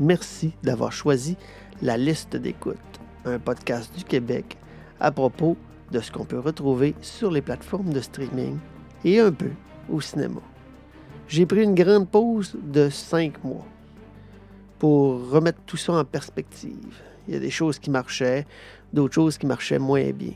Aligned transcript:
Merci 0.00 0.52
d'avoir 0.62 0.92
choisi 0.92 1.36
la 1.82 1.98
liste 1.98 2.34
d'écoute, 2.34 2.78
un 3.26 3.38
podcast 3.38 3.94
du 3.94 4.02
Québec 4.02 4.56
à 4.98 5.12
propos 5.12 5.58
de 5.92 6.00
ce 6.00 6.10
qu'on 6.10 6.24
peut 6.24 6.38
retrouver 6.38 6.94
sur 7.02 7.30
les 7.30 7.42
plateformes 7.42 7.92
de 7.92 8.00
streaming 8.00 8.56
et 9.04 9.20
un 9.20 9.30
peu 9.30 9.50
au 9.90 10.00
cinéma. 10.00 10.40
J'ai 11.28 11.44
pris 11.44 11.64
une 11.64 11.74
grande 11.74 12.08
pause 12.08 12.56
de 12.62 12.88
cinq 12.88 13.44
mois 13.44 13.66
pour 14.78 15.28
remettre 15.28 15.60
tout 15.66 15.76
ça 15.76 15.92
en 15.92 16.04
perspective. 16.06 16.96
Il 17.28 17.34
y 17.34 17.36
a 17.36 17.40
des 17.40 17.50
choses 17.50 17.78
qui 17.78 17.90
marchaient, 17.90 18.46
d'autres 18.94 19.14
choses 19.14 19.36
qui 19.36 19.44
marchaient 19.44 19.78
moins 19.78 20.12
bien. 20.12 20.32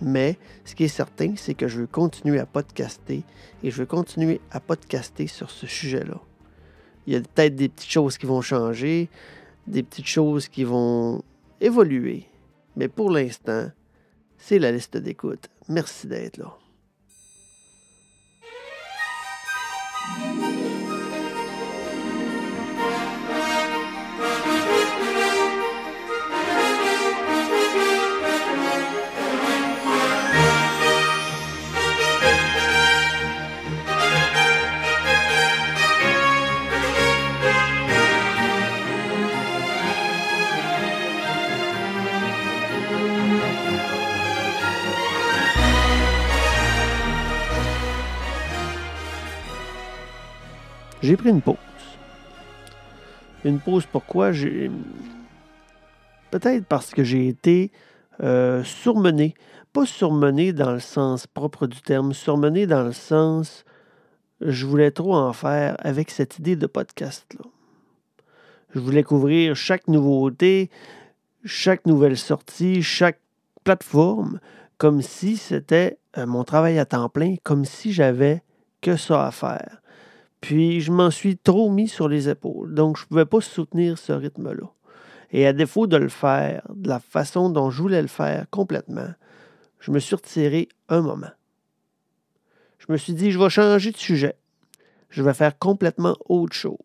Mais 0.00 0.38
ce 0.64 0.76
qui 0.76 0.84
est 0.84 0.88
certain, 0.88 1.34
c'est 1.34 1.54
que 1.54 1.66
je 1.66 1.80
veux 1.80 1.88
continuer 1.88 2.38
à 2.38 2.46
podcaster 2.46 3.24
et 3.64 3.72
je 3.72 3.76
veux 3.78 3.86
continuer 3.86 4.40
à 4.52 4.60
podcaster 4.60 5.26
sur 5.26 5.50
ce 5.50 5.66
sujet-là. 5.66 6.20
Il 7.08 7.14
y 7.14 7.16
a 7.16 7.20
peut-être 7.20 7.56
des 7.56 7.70
petites 7.70 7.90
choses 7.90 8.18
qui 8.18 8.26
vont 8.26 8.42
changer, 8.42 9.08
des 9.66 9.82
petites 9.82 10.06
choses 10.06 10.46
qui 10.46 10.62
vont 10.62 11.22
évoluer. 11.58 12.26
Mais 12.76 12.88
pour 12.88 13.10
l'instant, 13.10 13.70
c'est 14.36 14.58
la 14.58 14.70
liste 14.70 14.98
d'écoute. 14.98 15.48
Merci 15.70 16.06
d'être 16.06 16.36
là. 16.36 16.52
J'ai 51.08 51.16
pris 51.16 51.30
une 51.30 51.40
pause. 51.40 51.56
Une 53.42 53.60
pause 53.60 53.86
pourquoi? 53.90 54.30
Peut-être 56.30 56.66
parce 56.66 56.90
que 56.90 57.02
j'ai 57.02 57.28
été 57.28 57.72
euh, 58.22 58.62
surmené. 58.62 59.32
Pas 59.72 59.86
surmené 59.86 60.52
dans 60.52 60.70
le 60.70 60.80
sens 60.80 61.26
propre 61.26 61.66
du 61.66 61.80
terme, 61.80 62.12
surmené 62.12 62.66
dans 62.66 62.82
le 62.82 62.92
sens 62.92 63.64
je 64.42 64.66
voulais 64.66 64.90
trop 64.90 65.14
en 65.14 65.32
faire 65.32 65.76
avec 65.78 66.10
cette 66.10 66.38
idée 66.38 66.56
de 66.56 66.66
podcast-là. 66.66 67.46
Je 68.74 68.78
voulais 68.78 69.02
couvrir 69.02 69.56
chaque 69.56 69.88
nouveauté, 69.88 70.68
chaque 71.42 71.86
nouvelle 71.86 72.18
sortie, 72.18 72.82
chaque 72.82 73.20
plateforme, 73.64 74.40
comme 74.76 75.00
si 75.00 75.38
c'était 75.38 75.96
euh, 76.18 76.26
mon 76.26 76.44
travail 76.44 76.78
à 76.78 76.84
temps 76.84 77.08
plein, 77.08 77.36
comme 77.44 77.64
si 77.64 77.94
j'avais 77.94 78.42
que 78.82 78.96
ça 78.96 79.26
à 79.26 79.30
faire. 79.30 79.80
Puis 80.40 80.80
je 80.80 80.92
m'en 80.92 81.10
suis 81.10 81.36
trop 81.36 81.70
mis 81.70 81.88
sur 81.88 82.08
les 82.08 82.28
épaules, 82.28 82.74
donc 82.74 82.96
je 82.96 83.04
ne 83.04 83.08
pouvais 83.08 83.26
pas 83.26 83.40
soutenir 83.40 83.98
ce 83.98 84.12
rythme-là. 84.12 84.70
Et 85.30 85.46
à 85.46 85.52
défaut 85.52 85.86
de 85.86 85.96
le 85.96 86.08
faire 86.08 86.62
de 86.74 86.88
la 86.88 87.00
façon 87.00 87.50
dont 87.50 87.70
je 87.70 87.82
voulais 87.82 88.00
le 88.00 88.08
faire 88.08 88.46
complètement, 88.50 89.08
je 89.80 89.90
me 89.90 89.98
suis 89.98 90.14
retiré 90.14 90.68
un 90.88 91.02
moment. 91.02 91.30
Je 92.78 92.86
me 92.92 92.96
suis 92.96 93.12
dit, 93.12 93.30
je 93.30 93.38
vais 93.38 93.50
changer 93.50 93.90
de 93.90 93.96
sujet. 93.96 94.36
Je 95.10 95.22
vais 95.22 95.34
faire 95.34 95.58
complètement 95.58 96.16
autre 96.28 96.54
chose. 96.54 96.78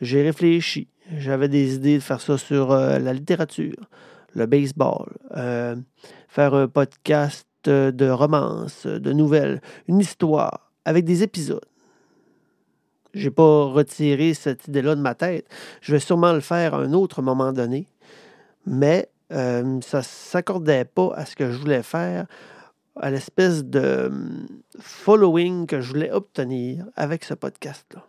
J'ai 0.00 0.22
réfléchi. 0.22 0.88
J'avais 1.16 1.48
des 1.48 1.74
idées 1.74 1.96
de 1.96 2.02
faire 2.02 2.20
ça 2.20 2.38
sur 2.38 2.70
euh, 2.70 2.98
la 2.98 3.12
littérature, 3.12 3.88
le 4.34 4.46
baseball, 4.46 5.08
euh, 5.36 5.74
faire 6.28 6.54
un 6.54 6.68
podcast 6.68 7.46
de 7.64 8.08
romance, 8.08 8.86
de 8.86 9.12
nouvelles, 9.12 9.60
une 9.88 9.98
histoire 9.98 10.70
avec 10.84 11.04
des 11.04 11.22
épisodes. 11.22 11.69
Je 13.14 13.24
n'ai 13.24 13.30
pas 13.30 13.64
retiré 13.64 14.34
cette 14.34 14.68
idée-là 14.68 14.94
de 14.94 15.00
ma 15.00 15.14
tête. 15.14 15.46
Je 15.80 15.92
vais 15.92 16.00
sûrement 16.00 16.32
le 16.32 16.40
faire 16.40 16.74
à 16.74 16.78
un 16.78 16.92
autre 16.92 17.22
moment 17.22 17.52
donné. 17.52 17.86
Mais 18.66 19.08
euh, 19.32 19.80
ça 19.80 19.98
ne 19.98 20.02
s'accordait 20.02 20.84
pas 20.84 21.12
à 21.14 21.24
ce 21.24 21.36
que 21.36 21.50
je 21.50 21.58
voulais 21.58 21.82
faire, 21.82 22.26
à 22.96 23.10
l'espèce 23.10 23.64
de 23.64 24.06
hum, 24.06 24.46
following 24.78 25.66
que 25.66 25.80
je 25.80 25.88
voulais 25.88 26.10
obtenir 26.10 26.86
avec 26.96 27.24
ce 27.24 27.34
podcast-là. 27.34 28.04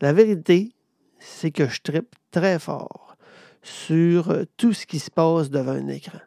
La 0.00 0.12
vérité, 0.12 0.72
c'est 1.18 1.50
que 1.50 1.68
je 1.68 1.80
tripe 1.82 2.14
très 2.30 2.58
fort 2.58 3.16
sur 3.62 4.32
tout 4.56 4.72
ce 4.72 4.86
qui 4.86 4.98
se 4.98 5.10
passe 5.10 5.50
devant 5.50 5.72
un 5.72 5.88
écran. 5.88 6.20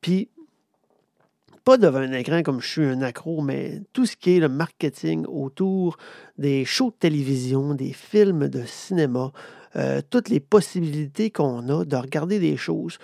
Puis, 0.00 0.30
pas 1.66 1.78
devant 1.78 1.98
un 1.98 2.12
écran 2.12 2.44
comme 2.44 2.60
je 2.60 2.68
suis 2.68 2.84
un 2.84 3.02
accro, 3.02 3.42
mais 3.42 3.82
tout 3.92 4.06
ce 4.06 4.16
qui 4.16 4.36
est 4.36 4.40
le 4.40 4.48
marketing 4.48 5.26
autour 5.26 5.96
des 6.38 6.64
shows 6.64 6.90
de 6.90 6.96
télévision, 6.96 7.74
des 7.74 7.92
films 7.92 8.46
de 8.46 8.62
cinéma, 8.64 9.32
euh, 9.74 10.00
toutes 10.08 10.28
les 10.28 10.38
possibilités 10.38 11.32
qu'on 11.32 11.68
a 11.68 11.84
de 11.84 11.96
regarder 11.96 12.38
des 12.38 12.56
choses 12.56 12.98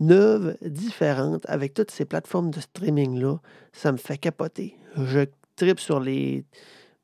neuves, 0.00 0.56
différentes, 0.62 1.48
avec 1.48 1.74
toutes 1.74 1.92
ces 1.92 2.04
plateformes 2.04 2.50
de 2.50 2.58
streaming-là, 2.58 3.38
ça 3.72 3.92
me 3.92 3.98
fait 3.98 4.18
capoter. 4.18 4.74
Je 4.96 5.20
tripe 5.54 5.78
sur 5.78 6.00
les 6.00 6.44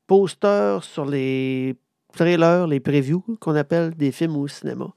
posters, 0.08 0.82
sur 0.82 1.06
les 1.06 1.76
trailers, 2.12 2.66
les 2.66 2.80
previews 2.80 3.22
qu'on 3.38 3.54
appelle 3.54 3.94
des 3.94 4.10
films 4.10 4.36
au 4.36 4.48
cinéma. 4.48 4.92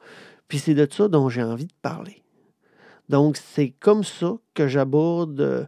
Puis 0.47 0.57
c'est 0.57 0.73
de 0.73 0.87
ça 0.91 1.09
dont 1.09 1.29
j'ai 1.29 1.43
envie 1.43 1.67
de 1.67 1.77
parler. 1.83 2.23
Donc 3.07 3.37
c'est 3.37 3.69
comme 3.69 4.03
ça 4.03 4.37
que 4.55 4.67
j'aborde 4.67 5.39
euh, 5.41 5.65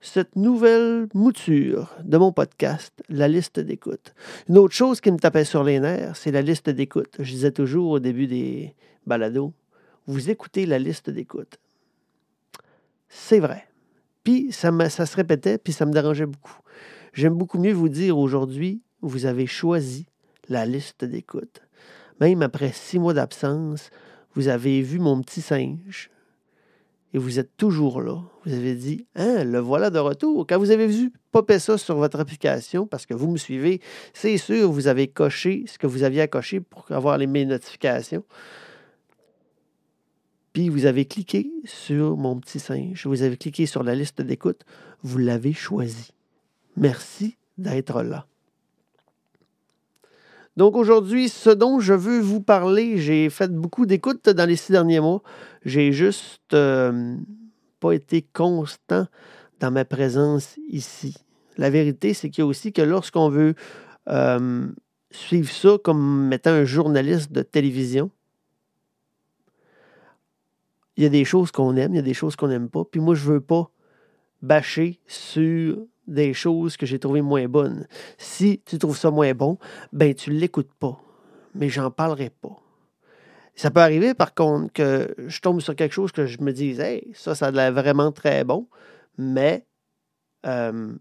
cette 0.00 0.34
nouvelle 0.36 1.08
mouture 1.14 1.94
de 2.04 2.16
mon 2.16 2.32
podcast, 2.32 2.92
la 3.08 3.28
liste 3.28 3.60
d'écoute. 3.60 4.14
Une 4.48 4.58
autre 4.58 4.74
chose 4.74 5.00
qui 5.00 5.12
me 5.12 5.18
tapait 5.18 5.44
sur 5.44 5.62
les 5.62 5.78
nerfs, 5.78 6.16
c'est 6.16 6.30
la 6.30 6.42
liste 6.42 6.70
d'écoute. 6.70 7.16
Je 7.18 7.30
disais 7.30 7.52
toujours 7.52 7.90
au 7.90 7.98
début 7.98 8.26
des 8.26 8.74
balados, 9.06 9.52
vous 10.06 10.30
écoutez 10.30 10.64
la 10.64 10.78
liste 10.78 11.10
d'écoute. 11.10 11.58
C'est 13.08 13.40
vrai. 13.40 13.66
Puis 14.24 14.52
ça, 14.52 14.70
ça 14.88 15.06
se 15.06 15.16
répétait, 15.16 15.58
puis 15.58 15.72
ça 15.72 15.84
me 15.84 15.92
dérangeait 15.92 16.26
beaucoup. 16.26 16.58
J'aime 17.12 17.34
beaucoup 17.34 17.58
mieux 17.58 17.72
vous 17.72 17.88
dire 17.88 18.16
aujourd'hui, 18.16 18.82
vous 19.02 19.26
avez 19.26 19.46
choisi 19.46 20.06
la 20.48 20.64
liste 20.64 21.04
d'écoute. 21.04 21.62
Même 22.20 22.42
après 22.42 22.72
six 22.72 22.98
mois 22.98 23.14
d'absence, 23.14 23.90
vous 24.34 24.48
avez 24.48 24.80
vu 24.82 24.98
mon 24.98 25.20
petit 25.22 25.40
singe, 25.40 26.10
et 27.12 27.18
vous 27.18 27.38
êtes 27.38 27.56
toujours 27.56 28.00
là. 28.00 28.22
Vous 28.44 28.52
avez 28.52 28.74
dit, 28.74 29.06
hein, 29.16 29.44
le 29.44 29.58
voilà 29.58 29.90
de 29.90 29.98
retour. 29.98 30.46
Quand 30.46 30.58
vous 30.58 30.70
avez 30.70 30.86
vu 30.86 31.12
popper 31.32 31.58
ça 31.58 31.76
sur 31.76 31.96
votre 31.96 32.20
application, 32.20 32.86
parce 32.86 33.06
que 33.06 33.14
vous 33.14 33.30
me 33.30 33.36
suivez, 33.36 33.80
c'est 34.14 34.36
sûr, 34.36 34.70
vous 34.70 34.86
avez 34.86 35.08
coché 35.08 35.64
ce 35.66 35.78
que 35.78 35.86
vous 35.86 36.02
aviez 36.02 36.22
à 36.22 36.28
cocher 36.28 36.60
pour 36.60 36.90
avoir 36.90 37.18
les 37.18 37.26
mes 37.26 37.44
notifications. 37.44 38.24
Puis 40.52 40.68
vous 40.68 40.86
avez 40.86 41.04
cliqué 41.04 41.50
sur 41.64 42.16
mon 42.16 42.38
petit 42.38 42.58
singe, 42.58 43.06
vous 43.06 43.22
avez 43.22 43.36
cliqué 43.36 43.66
sur 43.66 43.82
la 43.82 43.94
liste 43.94 44.20
d'écoute, 44.20 44.64
vous 45.02 45.18
l'avez 45.18 45.52
choisi. 45.52 46.12
Merci 46.76 47.36
d'être 47.58 48.02
là. 48.02 48.26
Donc 50.56 50.76
aujourd'hui, 50.76 51.28
ce 51.28 51.50
dont 51.50 51.80
je 51.80 51.94
veux 51.94 52.20
vous 52.20 52.40
parler, 52.40 52.98
j'ai 52.98 53.30
fait 53.30 53.52
beaucoup 53.52 53.86
d'écoutes 53.86 54.28
dans 54.28 54.46
les 54.46 54.56
six 54.56 54.72
derniers 54.72 55.00
mois. 55.00 55.22
J'ai 55.64 55.92
juste 55.92 56.54
euh, 56.54 57.16
pas 57.78 57.92
été 57.92 58.22
constant 58.22 59.06
dans 59.60 59.70
ma 59.70 59.84
présence 59.84 60.58
ici. 60.68 61.16
La 61.56 61.70
vérité, 61.70 62.14
c'est 62.14 62.30
qu'il 62.30 62.42
y 62.42 62.44
a 62.44 62.46
aussi 62.46 62.72
que 62.72 62.82
lorsqu'on 62.82 63.28
veut 63.28 63.54
euh, 64.08 64.66
suivre 65.10 65.50
ça 65.50 65.76
comme 65.82 66.32
étant 66.32 66.50
un 66.50 66.64
journaliste 66.64 67.32
de 67.32 67.42
télévision, 67.42 68.10
il 70.96 71.04
y 71.04 71.06
a 71.06 71.10
des 71.10 71.24
choses 71.24 71.50
qu'on 71.50 71.76
aime, 71.76 71.94
il 71.94 71.96
y 71.96 72.00
a 72.00 72.02
des 72.02 72.14
choses 72.14 72.36
qu'on 72.36 72.48
n'aime 72.48 72.68
pas. 72.68 72.84
Puis 72.84 73.00
moi, 73.00 73.14
je 73.14 73.24
veux 73.24 73.40
pas 73.40 73.70
bâcher 74.42 75.00
sur 75.06 75.78
des 76.10 76.34
choses 76.34 76.76
que 76.76 76.84
j'ai 76.84 76.98
trouvées 76.98 77.22
moins 77.22 77.48
bonnes. 77.48 77.86
Si 78.18 78.60
tu 78.66 78.78
trouves 78.78 78.98
ça 78.98 79.10
moins 79.10 79.32
bon, 79.32 79.58
ben 79.92 80.12
tu 80.14 80.30
l'écoutes 80.30 80.72
pas. 80.78 81.00
Mais 81.54 81.68
j'en 81.68 81.90
parlerai 81.90 82.30
pas. 82.30 82.60
Ça 83.54 83.70
peut 83.70 83.80
arriver, 83.80 84.14
par 84.14 84.34
contre, 84.34 84.72
que 84.72 85.14
je 85.18 85.40
tombe 85.40 85.60
sur 85.60 85.74
quelque 85.74 85.92
chose 85.92 86.12
que 86.12 86.26
je 86.26 86.40
me 86.40 86.52
dise, 86.52 86.80
hey, 86.80 87.10
ça, 87.14 87.34
ça 87.34 87.46
a 87.46 87.50
l'air 87.50 87.72
vraiment 87.72 88.12
très 88.12 88.44
bon, 88.44 88.68
mais 89.18 89.66
euh, 90.46 90.92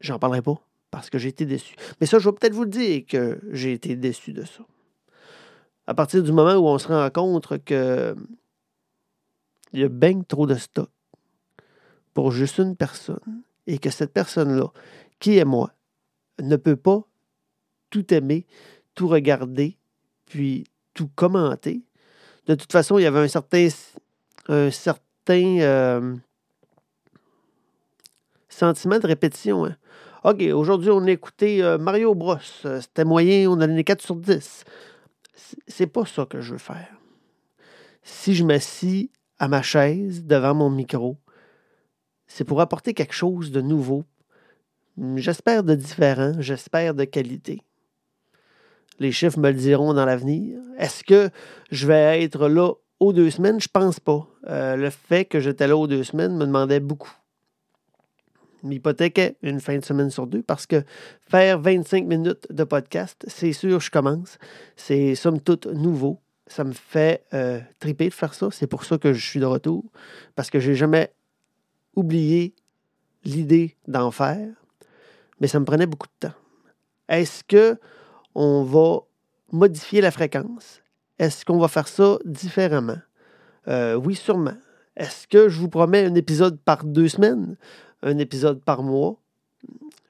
j'en 0.00 0.18
parlerai 0.18 0.42
pas 0.42 0.60
parce 0.90 1.10
que 1.10 1.18
j'ai 1.18 1.28
été 1.28 1.44
déçu. 1.44 1.74
Mais 2.00 2.06
ça, 2.06 2.18
je 2.18 2.28
vais 2.28 2.34
peut-être 2.34 2.54
vous 2.54 2.64
le 2.64 2.70
dire 2.70 3.04
que 3.06 3.40
j'ai 3.50 3.72
été 3.72 3.96
déçu 3.96 4.32
de 4.32 4.44
ça. 4.44 4.64
À 5.86 5.94
partir 5.94 6.22
du 6.22 6.32
moment 6.32 6.54
où 6.54 6.66
on 6.68 6.78
se 6.78 6.88
rend 6.88 7.08
compte 7.10 7.64
que 7.64 8.14
il 9.72 9.80
y 9.80 9.84
a 9.84 9.88
bien 9.88 10.22
trop 10.22 10.46
de 10.46 10.54
stock 10.54 10.90
pour 12.14 12.32
juste 12.32 12.58
une 12.58 12.76
personne 12.76 13.42
et 13.68 13.78
que 13.78 13.90
cette 13.90 14.12
personne-là, 14.12 14.72
qui 15.20 15.38
est 15.38 15.44
moi, 15.44 15.72
ne 16.40 16.56
peut 16.56 16.74
pas 16.74 17.02
tout 17.90 18.12
aimer, 18.12 18.46
tout 18.94 19.06
regarder, 19.06 19.76
puis 20.24 20.64
tout 20.94 21.08
commenté. 21.14 21.82
De 22.46 22.54
toute 22.54 22.72
façon, 22.72 22.98
il 22.98 23.02
y 23.02 23.06
avait 23.06 23.20
un 23.20 23.28
certain, 23.28 23.68
un 24.48 24.70
certain 24.70 25.58
euh, 25.60 26.16
sentiment 28.48 28.98
de 28.98 29.06
répétition. 29.06 29.66
Hein. 29.66 29.76
OK, 30.24 30.40
aujourd'hui, 30.40 30.90
on 30.90 31.04
a 31.04 31.10
écouté 31.10 31.62
euh, 31.62 31.76
Mario 31.76 32.14
Bros. 32.14 32.38
C'était 32.62 33.04
moyen, 33.04 33.50
on 33.50 33.60
a 33.60 33.66
donné 33.66 33.84
4 33.84 34.02
sur 34.02 34.16
10. 34.16 34.64
C'est 35.66 35.86
pas 35.86 36.06
ça 36.06 36.24
que 36.24 36.40
je 36.40 36.52
veux 36.52 36.58
faire. 36.58 36.88
Si 38.02 38.34
je 38.34 38.44
m'assis 38.44 39.10
à 39.38 39.46
ma 39.46 39.60
chaise 39.60 40.24
devant 40.24 40.54
mon 40.54 40.70
micro, 40.70 41.18
c'est 42.28 42.44
pour 42.44 42.60
apporter 42.60 42.94
quelque 42.94 43.14
chose 43.14 43.50
de 43.50 43.60
nouveau. 43.60 44.04
J'espère 45.16 45.64
de 45.64 45.74
différent, 45.74 46.34
j'espère 46.38 46.94
de 46.94 47.04
qualité. 47.04 47.62
Les 48.98 49.12
chiffres 49.12 49.38
me 49.38 49.48
le 49.48 49.54
diront 49.54 49.94
dans 49.94 50.04
l'avenir. 50.04 50.58
Est-ce 50.76 51.04
que 51.04 51.30
je 51.70 51.86
vais 51.86 52.22
être 52.22 52.48
là 52.48 52.72
aux 53.00 53.12
deux 53.12 53.30
semaines? 53.30 53.60
Je 53.60 53.68
pense 53.68 54.00
pas. 54.00 54.26
Euh, 54.48 54.76
le 54.76 54.90
fait 54.90 55.24
que 55.24 55.40
j'étais 55.40 55.68
là 55.68 55.76
aux 55.76 55.86
deux 55.86 56.02
semaines 56.02 56.36
me 56.36 56.44
demandait 56.44 56.80
beaucoup. 56.80 57.12
M'hypothéquait 58.64 59.36
une 59.42 59.60
fin 59.60 59.78
de 59.78 59.84
semaine 59.84 60.10
sur 60.10 60.26
deux 60.26 60.42
parce 60.42 60.66
que 60.66 60.82
faire 61.20 61.60
25 61.60 62.06
minutes 62.06 62.48
de 62.50 62.64
podcast, 62.64 63.24
c'est 63.28 63.52
sûr, 63.52 63.78
je 63.78 63.90
commence. 63.90 64.38
C'est 64.74 65.14
somme 65.14 65.40
toute 65.40 65.66
nouveau. 65.66 66.20
Ça 66.48 66.64
me 66.64 66.72
fait 66.72 67.24
euh, 67.34 67.60
triper 67.78 68.08
de 68.08 68.14
faire 68.14 68.34
ça. 68.34 68.48
C'est 68.50 68.66
pour 68.66 68.84
ça 68.84 68.98
que 68.98 69.12
je 69.12 69.24
suis 69.24 69.38
de 69.38 69.46
retour. 69.46 69.84
Parce 70.34 70.50
que 70.50 70.58
j'ai 70.58 70.74
jamais 70.74 71.12
oublié 71.98 72.54
l'idée 73.24 73.76
d'en 73.86 74.10
faire. 74.10 74.48
Mais 75.40 75.48
ça 75.48 75.60
me 75.60 75.64
prenait 75.64 75.86
beaucoup 75.86 76.06
de 76.06 76.28
temps. 76.28 76.34
Est-ce 77.08 77.44
que 77.44 77.78
on 78.34 78.62
va 78.62 79.00
modifier 79.52 80.00
la 80.00 80.10
fréquence? 80.10 80.80
Est-ce 81.18 81.44
qu'on 81.44 81.58
va 81.58 81.68
faire 81.68 81.88
ça 81.88 82.18
différemment? 82.24 82.98
Euh, 83.66 83.94
oui, 83.94 84.14
sûrement. 84.14 84.56
Est-ce 84.96 85.26
que 85.26 85.48
je 85.48 85.58
vous 85.58 85.68
promets 85.68 86.04
un 86.04 86.14
épisode 86.14 86.60
par 86.60 86.84
deux 86.84 87.08
semaines? 87.08 87.56
Un 88.02 88.18
épisode 88.18 88.62
par 88.62 88.82
mois? 88.82 89.16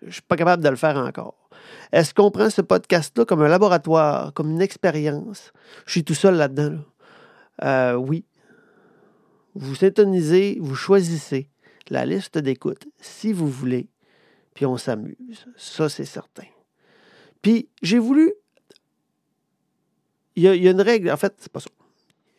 Je 0.02 0.06
ne 0.06 0.12
suis 0.12 0.22
pas 0.22 0.36
capable 0.36 0.62
de 0.62 0.68
le 0.68 0.76
faire 0.76 0.96
encore. 0.96 1.48
Est-ce 1.92 2.14
qu'on 2.14 2.30
prend 2.30 2.50
ce 2.50 2.60
podcast-là 2.60 3.24
comme 3.24 3.42
un 3.42 3.48
laboratoire, 3.48 4.32
comme 4.34 4.50
une 4.50 4.62
expérience? 4.62 5.52
Je 5.86 5.92
suis 5.92 6.04
tout 6.04 6.14
seul 6.14 6.36
là-dedans. 6.36 6.78
Euh, 7.64 7.94
oui. 7.94 8.24
Vous 9.54 9.74
syntonisez, 9.74 10.58
vous 10.60 10.76
choisissez 10.76 11.48
la 11.90 12.06
liste 12.06 12.38
d'écoute 12.38 12.86
si 12.98 13.32
vous 13.32 13.48
voulez, 13.48 13.88
puis 14.54 14.66
on 14.66 14.76
s'amuse. 14.76 15.46
Ça, 15.56 15.88
c'est 15.88 16.04
certain. 16.04 16.46
Puis 17.42 17.68
j'ai 17.82 17.98
voulu. 17.98 18.32
Il 20.36 20.44
y, 20.44 20.48
a, 20.68 20.70
une 20.70 20.80
règle, 20.80 21.10
en 21.10 21.16
fait, 21.16 21.34
c'est 21.38 21.50
pas 21.50 21.58
ça. 21.58 21.70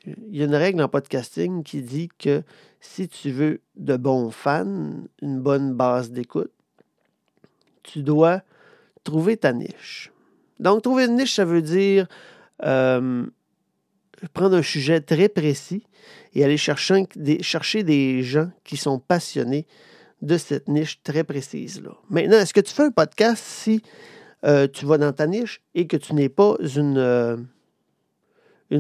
Il 0.06 0.38
y 0.38 0.42
a 0.42 0.46
une 0.46 0.56
règle 0.56 0.82
en 0.82 0.88
podcasting 0.88 1.64
qui 1.64 1.82
dit 1.82 2.08
que 2.18 2.44
si 2.80 3.10
tu 3.10 3.32
veux 3.32 3.60
de 3.76 3.98
bons 3.98 4.32
fans, 4.32 5.04
une 5.22 5.42
bonne 5.42 5.74
base 5.74 6.10
d'écoute, 6.12 6.54
tu 7.84 8.02
dois 8.02 8.42
trouver 9.04 9.36
ta 9.36 9.52
niche. 9.52 10.14
Donc, 10.60 10.82
trouver 10.82 11.06
une 11.06 11.18
niche, 11.18 11.36
ça 11.36 11.44
veut 11.44 11.62
dire 11.62 12.08
euh, 12.64 13.26
prendre 14.28 14.58
un 14.58 14.62
sujet 14.62 15.02
très 15.02 15.30
précis 15.30 15.84
et 16.34 16.44
aller 16.44 16.58
chercher 16.58 17.84
des, 17.84 18.24
gens 18.24 18.52
qui 18.64 18.78
sont 18.78 19.00
passionnés 19.00 19.66
de 20.22 20.38
cette 20.38 20.68
niche 20.68 21.02
très 21.04 21.24
précise-là. 21.24 21.92
Maintenant, 22.10 22.38
est-ce 22.38 22.54
que 22.54 22.60
tu 22.60 22.74
fais 22.74 22.84
un 22.84 22.92
podcast 22.92 23.44
si 23.44 23.82
euh, 24.46 24.68
tu 24.68 24.86
vas 24.86 24.98
dans 24.98 25.14
ta 25.14 25.28
niche 25.28 25.62
et 25.76 25.88
que 25.88 25.98
tu 25.98 26.14
n'es 26.14 26.30
pas 26.30 26.56
une, 26.76 26.98
euh, 26.98 27.38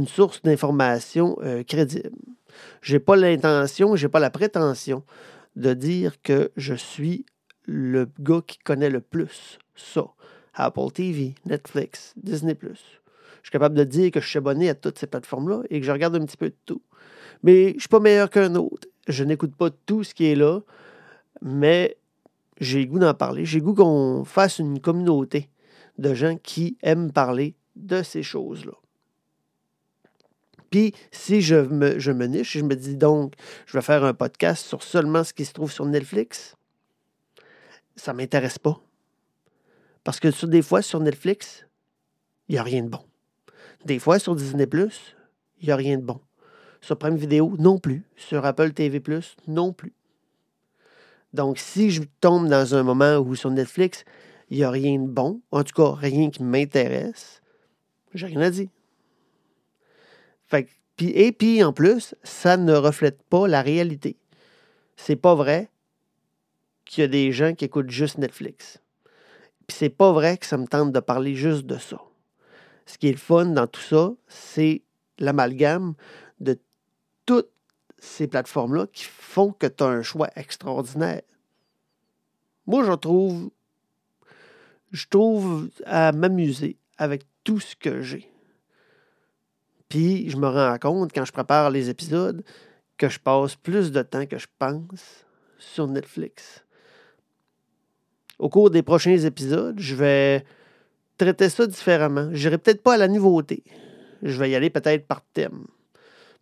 source 0.07 0.41
d'information 0.41 1.37
euh, 1.41 1.63
crédible? 1.63 2.11
Je 2.81 2.93
n'ai 2.93 2.99
pas 2.99 3.15
l'intention, 3.15 3.95
je 3.95 4.05
n'ai 4.05 4.11
pas 4.11 4.19
la 4.19 4.29
prétention 4.29 5.03
de 5.55 5.73
dire 5.73 6.21
que 6.21 6.51
je 6.57 6.73
suis 6.73 7.25
le 7.65 8.09
gars 8.19 8.41
qui 8.45 8.57
connaît 8.57 8.89
le 8.89 9.01
plus 9.01 9.59
ça. 9.75 10.07
Apple 10.53 10.91
TV, 10.93 11.35
Netflix, 11.45 12.13
Disney. 12.17 12.57
Je 13.41 13.47
suis 13.47 13.51
capable 13.51 13.75
de 13.75 13.83
dire 13.83 14.11
que 14.11 14.19
je 14.19 14.27
suis 14.27 14.37
abonné 14.37 14.69
à 14.69 14.75
toutes 14.75 14.99
ces 14.99 15.07
plateformes-là 15.07 15.63
et 15.69 15.79
que 15.79 15.85
je 15.85 15.91
regarde 15.91 16.15
un 16.15 16.25
petit 16.25 16.37
peu 16.37 16.49
de 16.49 16.55
tout. 16.65 16.81
Mais 17.43 17.69
je 17.69 17.75
ne 17.75 17.79
suis 17.79 17.89
pas 17.89 17.99
meilleur 17.99 18.29
qu'un 18.29 18.55
autre. 18.55 18.87
Je 19.07 19.23
n'écoute 19.23 19.55
pas 19.55 19.69
tout 19.69 20.03
ce 20.03 20.13
qui 20.13 20.25
est 20.25 20.35
là, 20.35 20.59
mais 21.41 21.97
j'ai 22.59 22.85
goût 22.85 22.99
d'en 22.99 23.13
parler. 23.13 23.45
J'ai 23.45 23.61
goût 23.61 23.73
qu'on 23.73 24.23
fasse 24.25 24.59
une 24.59 24.79
communauté 24.79 25.49
de 25.97 26.13
gens 26.13 26.35
qui 26.37 26.77
aiment 26.81 27.11
parler 27.11 27.55
de 27.75 28.03
ces 28.03 28.23
choses-là. 28.23 28.73
Puis, 30.69 30.93
si 31.11 31.41
je 31.41 31.55
me, 31.55 31.97
je 31.97 32.11
me 32.11 32.27
niche, 32.27 32.57
je 32.57 32.63
me 32.63 32.75
dis 32.75 32.95
donc, 32.95 33.33
je 33.65 33.77
vais 33.77 33.81
faire 33.81 34.03
un 34.03 34.13
podcast 34.13 34.65
sur 34.65 34.83
seulement 34.83 35.23
ce 35.23 35.33
qui 35.33 35.45
se 35.45 35.53
trouve 35.53 35.71
sur 35.71 35.85
Netflix, 35.85 36.55
ça 37.95 38.13
ne 38.13 38.17
m'intéresse 38.17 38.59
pas. 38.59 38.79
Parce 40.03 40.19
que 40.19 40.45
des 40.45 40.61
fois, 40.61 40.81
sur 40.81 40.99
Netflix, 40.99 41.65
il 42.47 42.53
n'y 42.53 42.59
a 42.59 42.63
rien 42.63 42.83
de 42.83 42.89
bon. 42.89 43.08
Des 43.85 43.99
fois, 43.99 44.19
sur 44.19 44.35
Disney, 44.35 44.67
il 44.73 45.65
n'y 45.65 45.71
a 45.71 45.75
rien 45.75 45.97
de 45.97 46.03
bon. 46.03 46.19
Sur 46.81 46.97
Prime 46.97 47.15
Video, 47.15 47.55
non 47.57 47.77
plus. 47.77 48.03
Sur 48.15 48.45
Apple 48.45 48.71
TV, 48.71 49.01
non 49.47 49.73
plus. 49.73 49.93
Donc, 51.33 51.57
si 51.57 51.91
je 51.91 52.01
tombe 52.21 52.47
dans 52.47 52.75
un 52.75 52.83
moment 52.83 53.17
où 53.17 53.35
sur 53.35 53.51
Netflix, 53.51 54.03
il 54.49 54.57
n'y 54.57 54.63
a 54.63 54.71
rien 54.71 54.99
de 54.99 55.07
bon, 55.07 55.41
en 55.51 55.63
tout 55.63 55.73
cas, 55.75 55.93
rien 55.95 56.31
qui 56.31 56.41
m'intéresse, 56.41 57.41
j'ai 58.13 58.25
rien 58.25 58.41
à 58.41 58.49
dire. 58.49 58.69
Et 61.01 61.31
puis, 61.31 61.63
en 61.63 61.71
plus, 61.71 62.13
ça 62.23 62.57
ne 62.57 62.73
reflète 62.73 63.21
pas 63.23 63.47
la 63.47 63.61
réalité. 63.61 64.17
C'est 64.97 65.15
pas 65.15 65.33
vrai 65.33 65.69
qu'il 66.83 67.03
y 67.03 67.05
a 67.05 67.07
des 67.07 67.31
gens 67.31 67.53
qui 67.53 67.65
écoutent 67.65 67.89
juste 67.89 68.17
Netflix. 68.17 68.81
Puis 69.65 69.77
c'est 69.77 69.89
pas 69.89 70.11
vrai 70.11 70.37
que 70.37 70.45
ça 70.45 70.57
me 70.57 70.67
tente 70.67 70.91
de 70.91 70.99
parler 70.99 71.35
juste 71.35 71.65
de 71.65 71.77
ça. 71.77 72.01
Ce 72.89 72.97
qui 72.97 73.07
est 73.07 73.11
le 73.11 73.17
fun 73.17 73.45
dans 73.45 73.67
tout 73.67 73.81
ça, 73.81 74.13
c'est 74.27 74.81
l'amalgame 75.19 75.93
de 76.39 76.59
toutes 77.27 77.51
ces 77.99 78.25
plateformes-là 78.25 78.87
qui 78.91 79.03
font 79.03 79.51
que 79.51 79.67
tu 79.67 79.83
as 79.83 79.87
un 79.87 80.01
choix 80.01 80.27
extraordinaire. 80.35 81.21
Moi, 82.65 82.83
je 82.83 82.93
trouve, 82.93 83.51
je 84.91 85.05
trouve 85.07 85.69
à 85.85 86.11
m'amuser 86.13 86.77
avec 86.97 87.25
tout 87.43 87.59
ce 87.59 87.75
que 87.75 88.01
j'ai. 88.01 88.27
Puis, 89.87 90.27
je 90.27 90.37
me 90.37 90.47
rends 90.47 90.79
compte 90.79 91.13
quand 91.13 91.25
je 91.25 91.31
prépare 91.31 91.69
les 91.69 91.91
épisodes 91.91 92.43
que 92.97 93.07
je 93.07 93.19
passe 93.19 93.55
plus 93.55 93.91
de 93.91 94.01
temps 94.01 94.25
que 94.25 94.39
je 94.39 94.47
pense 94.57 95.27
sur 95.59 95.85
Netflix. 95.85 96.65
Au 98.39 98.49
cours 98.49 98.71
des 98.71 98.81
prochains 98.81 99.19
épisodes, 99.19 99.79
je 99.79 99.93
vais 99.93 100.43
traiter 101.19 101.49
ça 101.49 101.67
différemment. 101.67 102.29
Je 102.31 102.47
n'irai 102.47 102.57
peut-être 102.57 102.81
pas 102.81 102.95
à 102.95 102.97
la 102.97 103.07
nouveauté. 103.07 103.63
Je 104.23 104.39
vais 104.39 104.49
y 104.49 104.55
aller 104.55 104.69
peut-être 104.69 105.05
par 105.05 105.21
thème. 105.33 105.67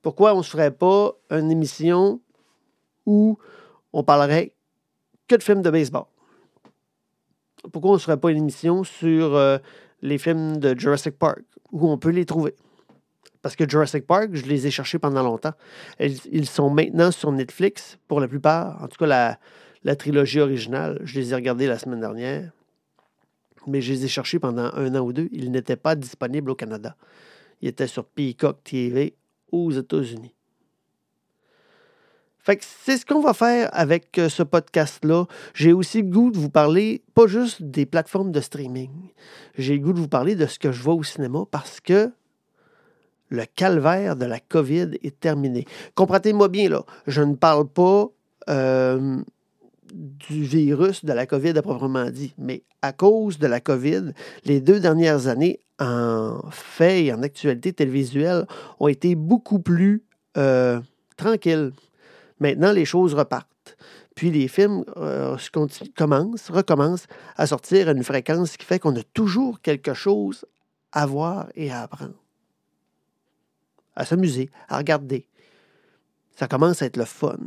Pourquoi 0.01 0.34
on 0.34 0.38
ne 0.38 0.43
se 0.43 0.51
ferait 0.51 0.72
pas 0.72 1.13
une 1.31 1.51
émission 1.51 2.22
où 3.05 3.38
on 3.91 4.03
parlerait 4.03 4.53
que 5.27 5.36
de 5.36 5.43
films 5.43 5.62
de 5.62 5.69
baseball? 5.69 6.05
Pourquoi 7.74 7.91
on 7.91 7.93
ne 7.96 8.00
se 8.00 8.05
ferait 8.05 8.19
pas 8.19 8.31
une 8.31 8.38
émission 8.38 8.84
sur 8.84 9.36
euh, 9.36 9.57
les 10.01 10.17
films 10.17 10.57
de 10.57 10.77
Jurassic 10.77 11.17
Park, 11.17 11.41
où 11.72 11.89
on 11.89 11.98
peut 11.98 12.12
les 12.12 12.25
trouver? 12.25 12.55
Parce 13.41 13.55
que 13.55 13.67
Jurassic 13.67 14.05
Park, 14.05 14.29
je 14.34 14.46
les 14.46 14.67
ai 14.67 14.72
cherchés 14.72 15.00
pendant 15.00 15.24
longtemps. 15.24 15.53
Ils, 16.00 16.48
sont 16.48 16.69
maintenant 16.69 17.12
sur 17.12 17.31
Netflix, 17.31 17.98
pour 18.07 18.19
la 18.19 18.27
plupart. 18.27 18.81
En 18.84 18.88
tout 18.88 18.98
cas, 18.98 19.07
la, 19.07 19.39
la 19.84 19.96
trilogie 19.96 20.39
originale, 20.39 21.00
je 21.03 21.19
les 21.19 21.31
ai 21.31 21.36
regardés 21.36 21.67
la 21.67 21.79
semaine 21.79 22.00
dernière. 22.00 22.51
Mais 23.67 23.81
je 23.81 23.93
les 23.93 24.05
ai 24.05 24.07
cherchés 24.07 24.39
pendant 24.39 24.71
un 24.74 24.95
an 24.95 25.01
ou 25.01 25.13
deux. 25.13 25.29
Ils 25.31 25.51
n'étaient 25.51 25.75
pas 25.75 25.95
disponibles 25.95 26.50
au 26.50 26.55
Canada. 26.55 26.95
Ils 27.62 27.69
étaient 27.69 27.88
sur 27.88 28.05
Peacock 28.05 28.63
TV 28.63 29.15
aux 29.51 29.71
États-Unis. 29.71 30.33
C'est 32.62 32.97
ce 32.97 33.05
qu'on 33.05 33.19
va 33.19 33.33
faire 33.33 33.69
avec 33.74 34.17
euh, 34.17 34.29
ce 34.29 34.41
podcast-là. 34.41 35.25
J'ai 35.53 35.74
aussi 35.74 36.01
le 36.01 36.07
goût 36.07 36.31
de 36.31 36.38
vous 36.38 36.50
parler, 36.50 37.03
pas 37.13 37.27
juste 37.27 37.62
des 37.62 37.86
plateformes 37.86 38.31
de 38.31 38.39
streaming. 38.39 38.89
J'ai 39.57 39.74
le 39.74 39.83
goût 39.83 39.91
de 39.91 40.00
vous 40.00 40.07
parler 40.07 40.36
de 40.36 40.45
ce 40.45 40.57
que 40.57 40.71
je 40.71 40.81
vois 40.81 40.93
au 40.93 41.03
cinéma 41.03 41.39
parce 41.51 41.81
que 41.81 42.09
le 43.29 43.43
calvaire 43.53 44.15
de 44.15 44.25
la 44.25 44.39
COVID 44.39 44.91
est 45.03 45.19
terminé. 45.19 45.65
Comprenez-moi 45.95 46.47
bien, 46.47 46.69
là. 46.69 46.86
Je 47.05 47.21
ne 47.21 47.36
parle 47.36 47.67
pas 47.67 48.07
euh, 48.50 49.17
du 49.94 50.44
virus 50.44 51.06
de 51.06 51.13
la 51.13 51.25
COVID 51.25 51.58
à 51.58 51.62
proprement 51.62 52.10
dit, 52.10 52.34
mais 52.38 52.63
à 52.82 52.94
cause 52.94 53.39
de 53.39 53.48
la 53.48 53.60
COVID, 53.60 54.12
les 54.46 54.62
deux 54.62 54.79
dernières 54.79 55.27
années, 55.27 55.60
en 55.79 56.39
fait 56.51 57.06
et 57.06 57.13
en 57.13 57.22
actualité 57.24 57.74
télévisuelle, 57.74 58.46
ont 58.79 58.88
été 58.88 59.15
beaucoup 59.15 59.60
plus 59.60 60.03
euh, 60.38 60.79
tranquilles. 61.15 61.72
Maintenant, 62.39 62.72
les 62.72 62.86
choses 62.86 63.13
repartent. 63.13 63.77
Puis 64.15 64.32
les 64.32 64.48
films 64.48 64.84
euh, 64.98 65.38
commencent, 65.96 66.50
recommencent 66.50 67.08
à 67.36 67.46
sortir 67.46 67.89
à 67.89 67.91
une 67.91 68.03
fréquence 68.03 68.58
qui 68.58 68.65
fait 68.65 68.79
qu'on 68.79 68.96
a 68.96 69.03
toujours 69.13 69.62
quelque 69.62 69.94
chose 69.94 70.46
à 70.91 71.06
voir 71.06 71.50
et 71.56 71.72
à 71.72 71.84
apprendre. 71.84 72.15
à 73.96 74.06
s'amuser, 74.06 74.50
à 74.70 74.77
regarder. 74.77 75.27
Ça 76.36 76.48
commence 76.48 76.82
à 76.82 76.86
être 76.86 76.98
le 76.98 77.06
fun. 77.06 77.38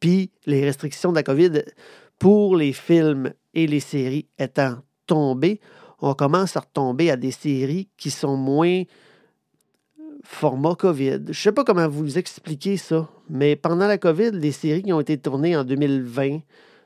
Puis 0.00 0.30
les 0.46 0.64
restrictions 0.64 1.10
de 1.10 1.16
la 1.16 1.22
COVID 1.22 1.62
pour 2.18 2.56
les 2.56 2.72
films 2.72 3.32
et 3.54 3.66
les 3.66 3.80
séries 3.80 4.26
étant 4.38 4.76
tombées, 5.06 5.60
on 6.00 6.14
commence 6.14 6.56
à 6.56 6.60
retomber 6.60 7.10
à 7.10 7.16
des 7.16 7.30
séries 7.30 7.88
qui 7.96 8.10
sont 8.10 8.36
moins 8.36 8.82
format 10.22 10.74
COVID. 10.74 11.20
Je 11.26 11.28
ne 11.28 11.32
sais 11.32 11.52
pas 11.52 11.64
comment 11.64 11.88
vous 11.88 12.18
expliquer 12.18 12.76
ça, 12.76 13.08
mais 13.30 13.56
pendant 13.56 13.86
la 13.86 13.98
COVID, 13.98 14.32
les 14.32 14.52
séries 14.52 14.82
qui 14.82 14.92
ont 14.92 15.00
été 15.00 15.18
tournées 15.18 15.56
en 15.56 15.64
2020, 15.64 16.40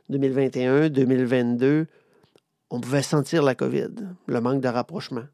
2021, 0.08 0.88
2022, 0.90 1.86
on 2.70 2.80
pouvait 2.80 3.02
sentir 3.02 3.42
la 3.42 3.54
COVID, 3.54 3.88
le 4.26 4.40
manque 4.40 4.60
de 4.62 4.68
rapprochement, 4.68 5.24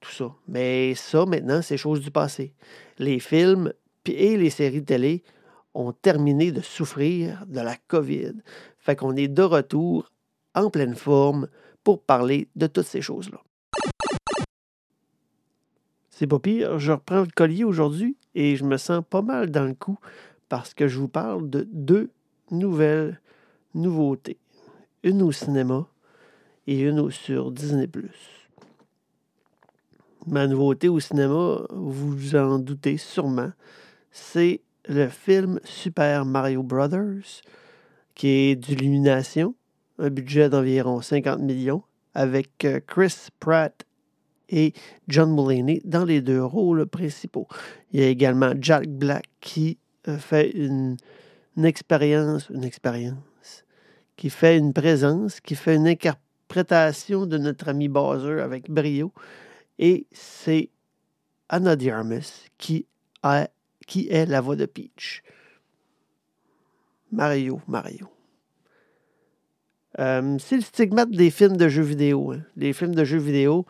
tout 0.00 0.10
ça. 0.10 0.32
Mais 0.46 0.94
ça, 0.94 1.26
maintenant, 1.26 1.62
c'est 1.62 1.76
chose 1.76 2.00
du 2.00 2.10
passé. 2.10 2.54
Les 2.98 3.18
films 3.18 3.72
et 4.06 4.36
les 4.36 4.50
séries 4.50 4.80
de 4.80 4.86
télé 4.86 5.22
ont 5.74 5.92
terminé 5.92 6.52
de 6.52 6.60
souffrir 6.60 7.44
de 7.46 7.60
la 7.60 7.76
COVID. 7.76 8.34
Fait 8.78 8.96
qu'on 8.96 9.16
est 9.16 9.28
de 9.28 9.42
retour 9.42 10.10
en 10.54 10.70
pleine 10.70 10.94
forme 10.94 11.48
pour 11.84 12.02
parler 12.02 12.48
de 12.56 12.66
toutes 12.66 12.86
ces 12.86 13.02
choses-là. 13.02 13.40
C'est 16.10 16.26
pas 16.26 16.38
pire, 16.38 16.78
je 16.78 16.92
reprends 16.92 17.20
le 17.20 17.28
collier 17.34 17.64
aujourd'hui 17.64 18.16
et 18.34 18.56
je 18.56 18.64
me 18.64 18.76
sens 18.76 19.02
pas 19.08 19.22
mal 19.22 19.50
dans 19.50 19.64
le 19.64 19.74
coup 19.74 19.98
parce 20.48 20.74
que 20.74 20.86
je 20.86 20.98
vous 20.98 21.08
parle 21.08 21.48
de 21.48 21.66
deux 21.72 22.10
nouvelles 22.50 23.20
nouveautés. 23.74 24.38
Une 25.02 25.22
au 25.22 25.32
cinéma 25.32 25.86
et 26.66 26.80
une 26.80 27.10
sur 27.10 27.50
Disney⁇ 27.50 27.86
Ma 30.26 30.46
nouveauté 30.46 30.88
au 30.88 31.00
cinéma, 31.00 31.62
vous 31.70 32.10
vous 32.10 32.36
en 32.36 32.58
doutez 32.58 32.98
sûrement, 32.98 33.52
c'est 34.10 34.60
le 34.88 35.08
film 35.08 35.60
Super 35.64 36.24
Mario 36.24 36.62
Brothers, 36.62 37.42
qui 38.14 38.28
est 38.28 38.56
d'illumination, 38.56 39.54
un 39.98 40.10
budget 40.10 40.48
d'environ 40.48 41.00
50 41.00 41.40
millions, 41.40 41.82
avec 42.14 42.64
euh, 42.64 42.80
Chris 42.86 43.28
Pratt 43.38 43.84
et 44.48 44.72
John 45.08 45.32
Mulaney 45.32 45.80
dans 45.84 46.04
les 46.04 46.20
deux 46.20 46.42
rôles 46.42 46.86
principaux. 46.86 47.46
Il 47.92 48.00
y 48.00 48.02
a 48.02 48.08
également 48.08 48.52
Jack 48.60 48.88
Black 48.88 49.26
qui 49.40 49.78
euh, 50.08 50.18
fait 50.18 50.50
une, 50.50 50.96
expérience, 51.62 52.48
une 52.48 52.64
expérience, 52.64 53.64
qui 54.16 54.30
fait 54.30 54.58
une 54.58 54.72
présence, 54.72 55.40
qui 55.40 55.54
fait 55.54 55.76
une 55.76 55.86
interprétation 55.86 57.26
de 57.26 57.38
notre 57.38 57.68
ami 57.68 57.88
Bowser 57.88 58.40
avec 58.40 58.70
brio. 58.70 59.12
Et 59.78 60.06
c'est 60.12 60.70
Anna 61.48 61.76
Diarmas 61.76 62.48
qui 62.58 62.86
a 63.22 63.48
qui 63.90 64.06
est 64.08 64.24
la 64.24 64.40
voix 64.40 64.54
de 64.54 64.66
Peach. 64.66 65.24
Mario, 67.10 67.60
Mario. 67.66 68.06
Euh, 69.98 70.36
c'est 70.38 70.54
le 70.54 70.62
stigmate 70.62 71.10
des 71.10 71.30
films 71.30 71.56
de 71.56 71.68
jeux 71.68 71.82
vidéo. 71.82 72.30
Hein. 72.30 72.42
Les 72.54 72.72
films 72.72 72.94
de 72.94 73.02
jeux 73.02 73.18
vidéo, 73.18 73.66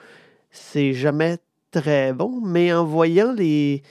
c'est 0.51 0.93
jamais 0.93 1.39
très 1.71 2.13
bon, 2.13 2.43
mais 2.43 2.71
en 2.71 2.85
voyant 2.85 3.33
les, 3.33 3.83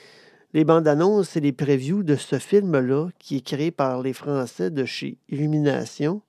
bandes 0.53 0.88
annonces 0.88 1.36
et 1.36 1.39
les 1.39 1.51
previews 1.51 2.03
de 2.03 2.15
ce 2.15 2.38
film-là, 2.38 3.09
qui 3.17 3.38
est 3.38 3.45
créé 3.45 3.71
par 3.71 4.03
les 4.03 4.13
Français 4.13 4.69
de 4.69 4.86
chez 4.86 5.17
Illumination, 5.29 6.21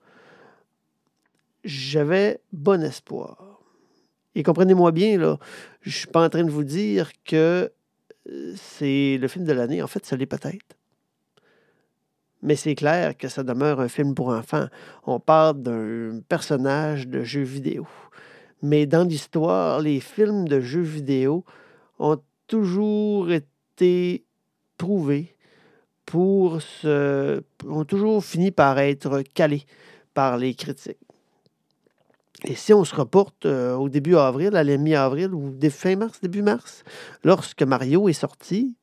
j'avais 1.63 2.41
bon 2.55 2.83
espoir. 2.83 3.61
Et 4.35 4.43
comprenez-moi 4.43 4.93
bien, 4.93 5.19
je 5.83 5.89
ne 5.91 5.93
suis 5.93 6.07
pas 6.07 6.25
en 6.25 6.31
train 6.31 6.45
de 6.45 6.51
vous 6.51 6.65
dire 6.65 7.11
que 7.23 7.71
c'est 8.57 9.19
le 9.19 9.29
film 9.29 9.45
de 9.45 9.53
l'année. 9.53 9.83
En 9.83 9.87
fait, 9.87 10.05
ça 10.05 10.17
l'est 10.17 10.27
peut-être. 10.27 10.77
Mais 12.43 12.57
c'est 12.57 12.75
clair 12.75 13.17
que 13.17 13.29
ça 13.29 13.43
demeure 13.43 13.81
un 13.81 13.89
film 13.89 14.15
pour 14.15 14.29
enfants. 14.29 14.67
On 15.05 15.21
parle 15.21 15.63
d'un 15.63 16.21
personnage 16.29 17.07
de 17.07 17.23
jeu 17.23 17.43
vidéo. 17.43 17.87
Mais 18.63 18.87
dans 18.87 19.05
l'histoire, 19.05 19.81
les 19.81 20.01
films 20.01 20.49
de 20.49 20.61
jeux 20.61 20.81
vidéo 20.81 21.45
ont 21.99 22.21
toujours 22.47 23.31
été 23.31 24.25
prouvés 24.79 25.37
pour 26.07 26.63
se. 26.63 27.43
ont 27.67 27.85
toujours 27.85 28.25
fini 28.25 28.51
par 28.51 28.79
être 28.79 29.23
calés 29.35 29.65
par 30.15 30.39
les 30.39 30.55
critiques. 30.55 30.99
Et 32.45 32.55
si 32.55 32.73
on 32.73 32.85
se 32.85 32.95
reporte 32.95 33.47
euh, 33.47 33.75
au 33.75 33.89
début 33.89 34.17
avril, 34.17 34.57
à 34.57 34.65
la 34.65 34.77
mi-avril 34.77 35.35
ou 35.35 35.59
fin 35.71 35.97
mars, 35.97 36.21
début 36.21 36.43
mars, 36.43 36.85
lorsque 37.23 37.63
Mario 37.63 38.09
est 38.09 38.15
sorti, 38.15 38.75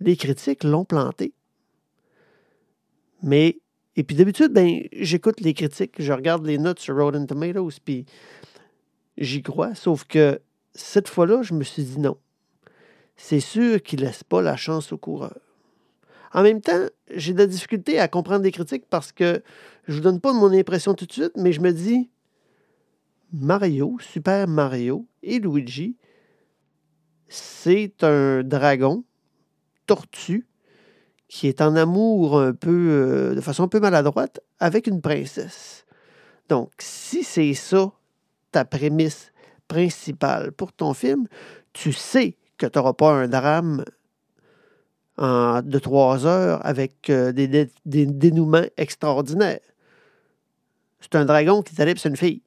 les 0.00 0.16
critiques 0.16 0.64
l'ont 0.64 0.84
planté. 0.84 1.32
Mais, 3.22 3.58
et 3.96 4.04
puis 4.04 4.16
d'habitude, 4.16 4.52
ben, 4.52 4.82
j'écoute 4.92 5.40
les 5.40 5.54
critiques, 5.54 5.94
je 5.98 6.12
regarde 6.12 6.44
les 6.44 6.58
notes 6.58 6.80
sur 6.80 6.96
Rotten 6.96 7.26
Tomatoes, 7.26 7.78
puis 7.82 8.04
j'y 9.16 9.42
crois. 9.42 9.74
Sauf 9.74 10.04
que 10.04 10.40
cette 10.74 11.08
fois-là, 11.08 11.42
je 11.42 11.54
me 11.54 11.64
suis 11.64 11.84
dit 11.84 11.98
non. 11.98 12.18
C'est 13.16 13.40
sûr 13.40 13.82
qu'il 13.82 14.00
ne 14.00 14.06
laisse 14.06 14.24
pas 14.24 14.42
la 14.42 14.56
chance 14.56 14.92
au 14.92 14.98
coureur. 14.98 15.38
En 16.32 16.42
même 16.42 16.60
temps, 16.60 16.86
j'ai 17.14 17.32
de 17.32 17.38
la 17.38 17.46
difficulté 17.46 18.00
à 18.00 18.08
comprendre 18.08 18.44
les 18.44 18.50
critiques 18.50 18.86
parce 18.90 19.12
que 19.12 19.42
je 19.86 19.92
ne 19.92 19.96
vous 19.96 20.02
donne 20.02 20.20
pas 20.20 20.32
mon 20.32 20.52
impression 20.52 20.94
tout 20.94 21.06
de 21.06 21.12
suite, 21.12 21.32
mais 21.36 21.52
je 21.52 21.60
me 21.60 21.72
dis, 21.72 22.10
Mario, 23.34 23.96
Super 24.00 24.46
Mario 24.46 25.08
et 25.22 25.40
Luigi, 25.40 25.96
c'est 27.28 28.04
un 28.04 28.42
dragon 28.44 29.04
tortue 29.86 30.46
qui 31.26 31.48
est 31.48 31.60
en 31.60 31.74
amour 31.74 32.40
un 32.40 32.52
peu, 32.52 32.70
euh, 32.70 33.34
de 33.34 33.40
façon 33.40 33.64
un 33.64 33.68
peu 33.68 33.80
maladroite 33.80 34.40
avec 34.60 34.86
une 34.86 35.00
princesse. 35.00 35.84
Donc, 36.48 36.70
si 36.78 37.24
c'est 37.24 37.54
ça 37.54 37.92
ta 38.52 38.64
prémisse 38.64 39.32
principale 39.66 40.52
pour 40.52 40.72
ton 40.72 40.94
film, 40.94 41.26
tu 41.72 41.92
sais 41.92 42.36
que 42.56 42.66
tu 42.66 42.78
n'auras 42.78 42.92
pas 42.92 43.10
un 43.12 43.28
drame 43.28 43.84
de 45.18 45.78
trois 45.78 46.26
heures 46.26 46.64
avec 46.66 47.08
euh, 47.08 47.32
des, 47.32 47.68
dénouements 47.84 48.66
extraordinaires. 48.76 49.60
C'est 51.00 51.14
un 51.14 51.24
dragon 51.24 51.62
qui 51.62 51.74
t'allait 51.74 51.94
c'est 51.96 52.08
une 52.08 52.16
fille 52.16 52.42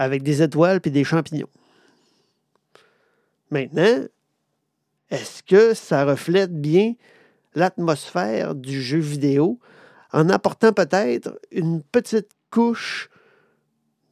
avec 0.00 0.22
des 0.22 0.40
étoiles 0.40 0.80
et 0.82 0.90
des 0.90 1.04
champignons. 1.04 1.50
Maintenant, 3.50 4.06
est-ce 5.10 5.42
que 5.42 5.74
ça 5.74 6.06
reflète 6.06 6.58
bien 6.58 6.94
l'atmosphère 7.54 8.54
du 8.54 8.80
jeu 8.80 8.98
vidéo 8.98 9.60
en 10.14 10.30
apportant 10.30 10.72
peut-être 10.72 11.38
une 11.50 11.82
petite 11.82 12.30
couche 12.50 13.10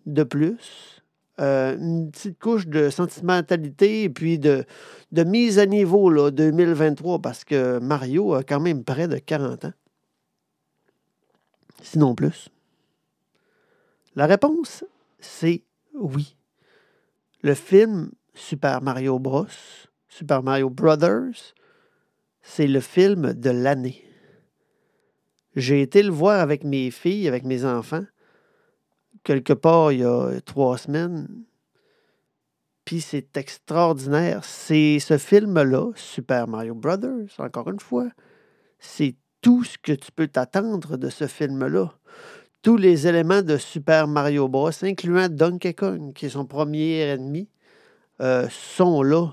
de 0.04 0.24
plus, 0.24 1.02
euh, 1.40 1.78
une 1.78 2.10
petite 2.10 2.38
couche 2.38 2.66
de 2.66 2.90
sentimentalité 2.90 4.02
et 4.02 4.10
puis 4.10 4.38
de, 4.38 4.66
de 5.12 5.24
mise 5.24 5.58
à 5.58 5.64
niveau 5.64 6.10
là, 6.10 6.30
2023 6.30 7.20
parce 7.20 7.44
que 7.44 7.78
Mario 7.78 8.34
a 8.34 8.42
quand 8.42 8.60
même 8.60 8.84
près 8.84 9.08
de 9.08 9.16
40 9.16 9.64
ans. 9.64 9.72
Sinon 11.82 12.14
plus. 12.14 12.50
La 14.16 14.26
réponse, 14.26 14.84
c'est 15.20 15.62
oui. 15.94 16.36
Le 17.42 17.54
film 17.54 18.10
Super 18.34 18.82
Mario 18.82 19.18
Bros., 19.18 19.46
Super 20.08 20.42
Mario 20.42 20.70
Brothers, 20.70 21.54
c'est 22.42 22.66
le 22.66 22.80
film 22.80 23.34
de 23.34 23.50
l'année. 23.50 24.04
J'ai 25.54 25.82
été 25.82 26.02
le 26.02 26.10
voir 26.10 26.40
avec 26.40 26.64
mes 26.64 26.90
filles, 26.90 27.28
avec 27.28 27.44
mes 27.44 27.64
enfants, 27.64 28.04
quelque 29.22 29.52
part 29.52 29.92
il 29.92 30.00
y 30.00 30.04
a 30.04 30.40
trois 30.40 30.78
semaines. 30.78 31.44
Puis 32.84 33.00
c'est 33.00 33.36
extraordinaire. 33.36 34.44
C'est 34.44 34.98
ce 34.98 35.18
film-là, 35.18 35.92
Super 35.94 36.48
Mario 36.48 36.74
Brothers, 36.74 37.28
encore 37.38 37.68
une 37.68 37.80
fois, 37.80 38.08
c'est 38.78 39.16
tout 39.42 39.64
ce 39.64 39.78
que 39.78 39.92
tu 39.92 40.10
peux 40.10 40.28
t'attendre 40.28 40.96
de 40.96 41.10
ce 41.10 41.26
film-là 41.26 41.92
tous 42.62 42.76
les 42.76 43.06
éléments 43.06 43.42
de 43.42 43.56
Super 43.56 44.08
Mario 44.08 44.48
Bros., 44.48 44.70
incluant 44.82 45.28
Donkey 45.28 45.74
Kong, 45.74 46.12
qui 46.12 46.26
est 46.26 46.30
son 46.30 46.44
premier 46.44 47.00
ennemi, 47.00 47.48
euh, 48.20 48.48
sont 48.50 49.02
là. 49.02 49.30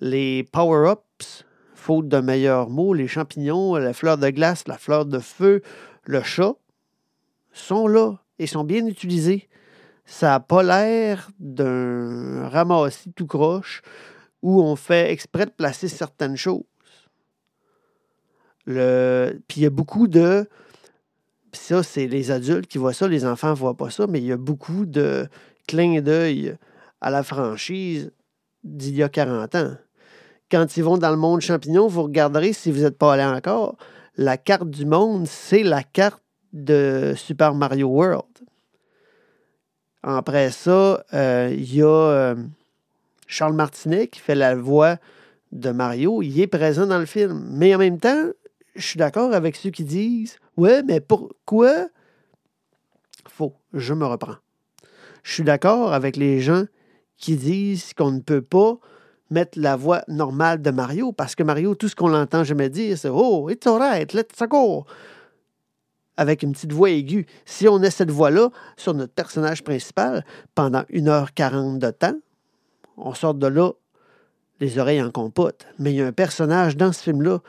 Les 0.00 0.44
power-ups, 0.44 1.44
faute 1.74 2.08
d'un 2.08 2.22
meilleur 2.22 2.68
mot, 2.68 2.92
les 2.92 3.06
champignons, 3.06 3.76
la 3.76 3.92
fleur 3.92 4.18
de 4.18 4.28
glace, 4.30 4.66
la 4.66 4.76
fleur 4.76 5.06
de 5.06 5.18
feu, 5.18 5.62
le 6.02 6.22
chat, 6.22 6.54
sont 7.52 7.86
là 7.86 8.18
et 8.38 8.46
sont 8.46 8.64
bien 8.64 8.86
utilisés. 8.86 9.48
Ça 10.04 10.30
n'a 10.30 10.40
pas 10.40 10.62
l'air 10.62 11.30
d'un 11.38 12.48
ramassis 12.48 13.12
tout 13.12 13.26
croche 13.26 13.82
où 14.42 14.60
on 14.60 14.76
fait 14.76 15.10
exprès 15.12 15.46
de 15.46 15.50
placer 15.50 15.88
certaines 15.88 16.36
choses. 16.36 16.64
Le... 18.66 19.40
Puis 19.46 19.60
il 19.60 19.64
y 19.64 19.66
a 19.66 19.70
beaucoup 19.70 20.08
de 20.08 20.48
ça, 21.54 21.82
c'est 21.82 22.06
les 22.06 22.30
adultes 22.30 22.66
qui 22.66 22.78
voient 22.78 22.92
ça, 22.92 23.08
les 23.08 23.24
enfants 23.24 23.50
ne 23.50 23.54
voient 23.54 23.76
pas 23.76 23.90
ça, 23.90 24.06
mais 24.06 24.20
il 24.20 24.26
y 24.26 24.32
a 24.32 24.36
beaucoup 24.36 24.86
de 24.86 25.28
clins 25.66 26.00
d'œil 26.00 26.56
à 27.00 27.10
la 27.10 27.22
franchise 27.22 28.12
d'il 28.62 28.96
y 28.96 29.02
a 29.02 29.08
40 29.08 29.54
ans. 29.54 29.76
quand 30.50 30.76
ils 30.76 30.84
vont 30.84 30.98
dans 30.98 31.10
le 31.10 31.16
monde 31.16 31.40
champignon, 31.40 31.88
vous 31.88 32.04
regarderez, 32.04 32.52
si 32.52 32.70
vous 32.70 32.82
n'êtes 32.82 32.98
pas 32.98 33.14
allé 33.14 33.24
encore, 33.24 33.76
la 34.16 34.36
carte 34.36 34.70
du 34.70 34.86
monde, 34.86 35.26
c'est 35.26 35.62
la 35.62 35.82
carte 35.82 36.22
de 36.52 37.14
Super 37.16 37.54
Mario 37.54 37.88
World. 37.88 38.24
Après 40.02 40.50
ça, 40.50 41.04
euh, 41.14 41.52
il 41.52 41.74
y 41.74 41.82
a 41.82 41.86
euh, 41.86 42.34
Charles 43.26 43.54
Martinet 43.54 44.06
qui 44.06 44.20
fait 44.20 44.34
la 44.34 44.54
voix 44.54 44.98
de 45.50 45.70
Mario. 45.70 46.22
Il 46.22 46.38
est 46.40 46.46
présent 46.46 46.86
dans 46.86 46.98
le 46.98 47.06
film. 47.06 47.46
Mais 47.50 47.74
en 47.74 47.78
même 47.78 47.98
temps, 47.98 48.28
je 48.76 48.86
suis 48.86 48.98
d'accord 48.98 49.32
avec 49.32 49.56
ceux 49.56 49.70
qui 49.70 49.84
disent 49.84 50.36
Ouais, 50.56 50.82
mais 50.82 51.00
pourquoi? 51.00 51.88
Faux, 53.26 53.54
je 53.72 53.94
me 53.94 54.06
reprends. 54.06 54.36
Je 55.22 55.32
suis 55.32 55.42
d'accord 55.42 55.92
avec 55.92 56.16
les 56.16 56.40
gens 56.40 56.64
qui 57.16 57.36
disent 57.36 57.94
qu'on 57.94 58.12
ne 58.12 58.20
peut 58.20 58.42
pas 58.42 58.78
mettre 59.30 59.58
la 59.58 59.76
voix 59.76 60.02
normale 60.08 60.60
de 60.60 60.70
Mario 60.70 61.12
parce 61.12 61.34
que 61.34 61.42
Mario, 61.42 61.74
tout 61.74 61.88
ce 61.88 61.96
qu'on 61.96 62.08
l'entend 62.08 62.44
jamais 62.44 62.68
dire, 62.68 62.98
c'est 62.98 63.08
Oh, 63.10 63.48
it's 63.48 63.66
alright, 63.66 64.12
let's 64.12 64.42
go 64.48 64.84
avec 66.16 66.42
une 66.42 66.52
petite 66.52 66.72
voix 66.72 66.90
aiguë. 66.90 67.26
Si 67.44 67.68
on 67.68 67.82
a 67.82 67.90
cette 67.90 68.10
voix-là 68.10 68.50
sur 68.76 68.94
notre 68.94 69.12
personnage 69.12 69.62
principal 69.64 70.24
pendant 70.54 70.82
1h40 70.92 71.78
de 71.78 71.90
temps, 71.90 72.14
on 72.96 73.14
sort 73.14 73.34
de 73.34 73.46
là 73.46 73.72
les 74.60 74.78
oreilles 74.78 75.02
en 75.02 75.10
compote. 75.10 75.66
Mais 75.78 75.92
il 75.92 75.96
y 75.96 76.02
a 76.02 76.06
un 76.06 76.12
personnage 76.12 76.76
dans 76.76 76.92
ce 76.92 77.02
film-là 77.02 77.40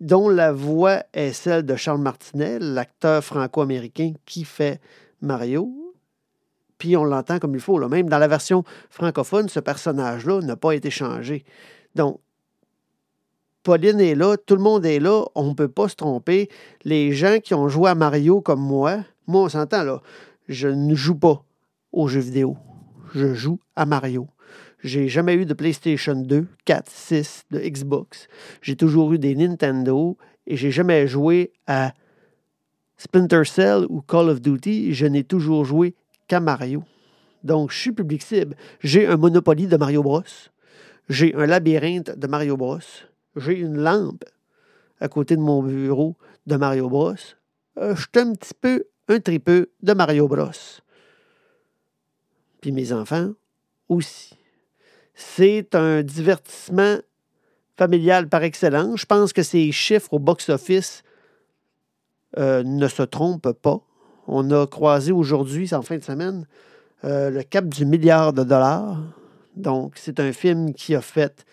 dont 0.00 0.28
la 0.28 0.52
voix 0.52 1.02
est 1.12 1.32
celle 1.32 1.64
de 1.64 1.76
Charles 1.76 2.00
Martinet, 2.00 2.58
l'acteur 2.58 3.24
franco-américain 3.24 4.12
qui 4.24 4.44
fait 4.44 4.80
Mario. 5.20 5.94
Puis 6.78 6.96
on 6.96 7.04
l'entend 7.04 7.38
comme 7.38 7.54
il 7.54 7.60
faut. 7.60 7.78
Là. 7.78 7.88
Même 7.88 8.08
dans 8.08 8.18
la 8.18 8.28
version 8.28 8.64
francophone, 8.90 9.48
ce 9.48 9.60
personnage-là 9.60 10.40
n'a 10.42 10.56
pas 10.56 10.72
été 10.72 10.90
changé. 10.90 11.44
Donc, 11.94 12.20
Pauline 13.62 14.00
est 14.00 14.14
là, 14.14 14.36
tout 14.36 14.54
le 14.54 14.62
monde 14.62 14.86
est 14.86 15.00
là, 15.00 15.24
on 15.34 15.48
ne 15.48 15.54
peut 15.54 15.68
pas 15.68 15.88
se 15.88 15.96
tromper. 15.96 16.48
Les 16.84 17.12
gens 17.12 17.38
qui 17.42 17.52
ont 17.54 17.68
joué 17.68 17.90
à 17.90 17.94
Mario 17.96 18.40
comme 18.40 18.60
moi, 18.60 18.98
moi 19.26 19.42
on 19.42 19.48
s'entend 19.48 19.82
là, 19.82 20.02
je 20.46 20.68
ne 20.68 20.94
joue 20.94 21.16
pas 21.16 21.42
aux 21.90 22.06
jeux 22.06 22.20
vidéo. 22.20 22.56
Je 23.14 23.34
joue 23.34 23.58
à 23.74 23.86
Mario. 23.86 24.28
J'ai 24.86 25.08
jamais 25.08 25.34
eu 25.34 25.46
de 25.46 25.52
PlayStation 25.52 26.14
2, 26.14 26.46
4, 26.64 26.90
6, 26.90 27.44
de 27.50 27.58
Xbox. 27.58 28.28
J'ai 28.62 28.76
toujours 28.76 29.12
eu 29.12 29.18
des 29.18 29.34
Nintendo 29.34 30.16
et 30.46 30.56
j'ai 30.56 30.70
jamais 30.70 31.06
joué 31.06 31.52
à 31.66 31.92
Splinter 32.96 33.44
Cell 33.44 33.84
ou 33.88 34.00
Call 34.00 34.30
of 34.30 34.40
Duty. 34.40 34.94
Je 34.94 35.06
n'ai 35.06 35.24
toujours 35.24 35.64
joué 35.64 35.94
qu'à 36.28 36.40
Mario. 36.40 36.84
Donc, 37.42 37.72
je 37.72 37.78
suis 37.78 37.92
public 37.92 38.22
cible. 38.22 38.56
J'ai 38.80 39.06
un 39.06 39.16
Monopoly 39.16 39.66
de 39.66 39.76
Mario 39.76 40.02
Bros. 40.02 40.22
J'ai 41.08 41.34
un 41.34 41.46
labyrinthe 41.46 42.18
de 42.18 42.26
Mario 42.26 42.56
Bros 42.56 42.78
j'ai 43.36 43.58
une 43.58 43.76
lampe 43.76 44.24
à 45.00 45.08
côté 45.08 45.36
de 45.36 45.42
mon 45.42 45.62
bureau 45.62 46.16
de 46.46 46.56
Mario 46.56 46.88
Bros. 46.88 47.14
Euh, 47.78 47.94
je 47.94 48.00
suis 48.00 48.10
un 48.14 48.32
petit 48.32 48.54
peu 48.58 48.84
un 49.08 49.20
tripeux 49.20 49.70
de 49.82 49.92
Mario 49.92 50.26
Bros. 50.26 50.50
Puis 52.60 52.72
mes 52.72 52.92
enfants 52.92 53.32
aussi. 53.88 54.36
C'est 55.18 55.74
un 55.74 56.02
divertissement 56.02 56.98
familial 57.78 58.28
par 58.28 58.42
excellence. 58.42 59.00
Je 59.00 59.06
pense 59.06 59.32
que 59.32 59.42
ces 59.42 59.72
chiffres 59.72 60.12
au 60.12 60.18
box-office 60.18 61.02
euh, 62.36 62.62
ne 62.62 62.86
se 62.86 63.02
trompent 63.02 63.52
pas. 63.52 63.80
On 64.26 64.50
a 64.50 64.66
croisé 64.66 65.12
aujourd'hui, 65.12 65.72
en 65.74 65.80
fin 65.80 65.96
de 65.96 66.04
semaine, 66.04 66.46
euh, 67.04 67.30
le 67.30 67.42
cap 67.42 67.66
du 67.66 67.86
milliard 67.86 68.34
de 68.34 68.44
dollars. 68.44 68.98
Donc, 69.56 69.94
c'est 69.96 70.20
un 70.20 70.32
film 70.32 70.74
qui 70.74 70.94
a 70.94 71.00
fait 71.00 71.46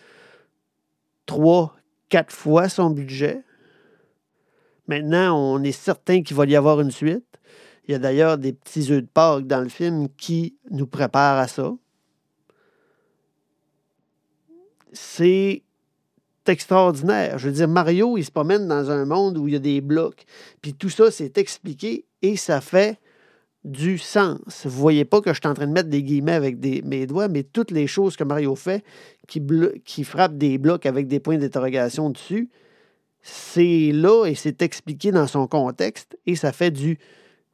trois, 1.24 1.74
quatre 2.10 2.34
fois 2.34 2.68
son 2.68 2.90
budget. 2.90 3.42
Maintenant, 4.88 5.38
on 5.38 5.62
est 5.62 5.72
certain 5.72 6.22
qu'il 6.22 6.36
va 6.36 6.44
y 6.44 6.54
avoir 6.54 6.82
une 6.82 6.90
suite. 6.90 7.24
Il 7.88 7.92
y 7.92 7.94
a 7.94 7.98
d'ailleurs 7.98 8.36
des 8.36 8.52
petits 8.52 8.92
œufs 8.92 9.00
de 9.00 9.08
Pâques 9.08 9.46
dans 9.46 9.62
le 9.62 9.70
film 9.70 10.08
qui 10.18 10.58
nous 10.70 10.86
préparent 10.86 11.38
à 11.38 11.48
ça. 11.48 11.72
C'est 14.94 15.62
extraordinaire. 16.46 17.38
Je 17.38 17.48
veux 17.48 17.54
dire, 17.54 17.68
Mario, 17.68 18.16
il 18.16 18.24
se 18.24 18.30
promène 18.30 18.66
dans 18.66 18.90
un 18.90 19.04
monde 19.04 19.36
où 19.38 19.48
il 19.48 19.54
y 19.54 19.56
a 19.56 19.60
des 19.60 19.80
blocs. 19.80 20.24
Puis 20.62 20.74
tout 20.74 20.88
ça, 20.88 21.10
c'est 21.10 21.36
expliqué 21.38 22.06
et 22.22 22.36
ça 22.36 22.60
fait 22.60 22.98
du 23.64 23.96
sens. 23.98 24.66
Vous 24.66 24.78
voyez 24.78 25.04
pas 25.04 25.20
que 25.20 25.32
je 25.32 25.40
suis 25.40 25.48
en 25.48 25.54
train 25.54 25.66
de 25.66 25.72
mettre 25.72 25.88
des 25.88 26.02
guillemets 26.02 26.32
avec 26.32 26.58
mes 26.62 27.06
doigts, 27.06 27.28
mais 27.28 27.42
toutes 27.42 27.70
les 27.70 27.86
choses 27.86 28.16
que 28.16 28.24
Mario 28.24 28.54
fait, 28.54 28.84
qui, 29.26 29.42
qui 29.84 30.04
frappe 30.04 30.36
des 30.36 30.58
blocs 30.58 30.84
avec 30.86 31.08
des 31.08 31.18
points 31.18 31.38
d'interrogation 31.38 32.10
dessus, 32.10 32.50
c'est 33.22 33.90
là 33.92 34.26
et 34.26 34.34
c'est 34.34 34.60
expliqué 34.60 35.10
dans 35.12 35.26
son 35.26 35.46
contexte 35.46 36.18
et 36.26 36.36
ça 36.36 36.52
fait 36.52 36.70
du 36.70 36.98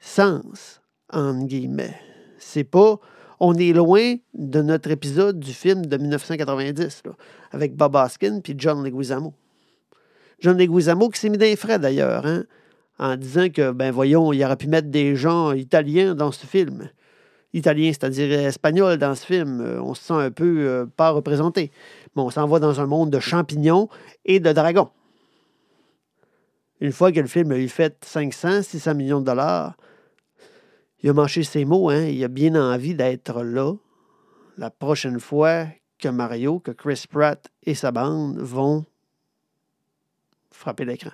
sens, 0.01 0.81
entre 1.13 1.47
guillemets. 1.47 1.97
C'est 2.39 2.65
pas. 2.65 2.99
On 3.41 3.55
est 3.55 3.73
loin 3.73 4.17
de 4.35 4.63
notre 4.63 4.91
épisode 4.91 5.41
du 5.41 5.53
film 5.53 5.87
de 5.87 5.97
1990, 5.97 7.03
avec 7.53 7.75
Bob 7.75 7.97
Hoskin 7.97 8.41
puis 8.41 8.55
John 8.57 8.85
Leguizamo. 8.85 9.35
John 10.41 10.57
Leguizamo 10.57 11.09
qui 11.09 11.19
s'est 11.19 11.31
mis 11.31 11.39
d'un 11.39 11.57
frais 11.57 11.79
d'ailleurs. 11.79 12.27
Hein? 12.27 12.45
en 13.01 13.17
disant 13.17 13.49
que, 13.49 13.73
ben 13.73 13.91
voyons, 13.91 14.33
il 14.33 14.45
aurait 14.45 14.57
pu 14.57 14.69
mettre 14.69 14.89
des 14.89 15.17
gens 15.17 15.53
italiens 15.53 16.15
dans 16.15 16.33
ce 16.33 16.45
film. 16.47 16.91
Italien, 17.55 17.91
c'est-à-dire 17.93 18.31
espagnol 18.41 18.99
dans 18.99 19.15
ce 19.15 19.25
film. 19.25 19.61
Euh, 19.63 19.81
on 19.83 19.95
se 19.95 20.05
sent 20.05 20.13
un 20.13 20.31
peu 20.31 20.69
euh, 20.69 20.87
pas 20.87 21.11
représenté. 21.11 21.73
Mais 22.15 22.23
on 22.23 22.31
s'en 22.31 22.47
va 22.47 22.59
dans 22.59 22.79
un 22.79 22.87
monde 22.87 23.11
de 23.11 23.19
champignons 23.19 23.89
et 24.27 24.39
de 24.39 24.53
dragons. 24.53 24.91
Une 26.81 26.93
fois 26.93 27.11
que 27.11 27.21
le 27.21 27.27
film 27.27 27.51
a 27.53 27.57
eu 27.57 27.69
fait 27.69 27.97
500, 28.05 28.63
600 28.63 28.95
millions 28.95 29.21
de 29.21 29.27
dollars, 29.27 29.77
il 31.03 31.11
a 31.11 31.13
mangé 31.13 31.43
ses 31.43 31.65
mots, 31.65 31.89
hein? 31.89 32.05
il 32.05 32.23
a 32.25 32.29
bien 32.29 32.55
envie 32.55 32.95
d'être 32.95 33.43
là 33.43 33.75
la 34.59 34.71
prochaine 34.71 35.19
fois 35.19 35.67
que 35.99 36.09
Mario, 36.09 36.61
que 36.61 36.71
Chris 36.71 37.05
Pratt 37.09 37.51
et 37.63 37.75
sa 37.75 37.93
bande 37.93 38.39
vont 38.39 38.85
frapper 40.51 40.85
l'écran. 40.85 41.11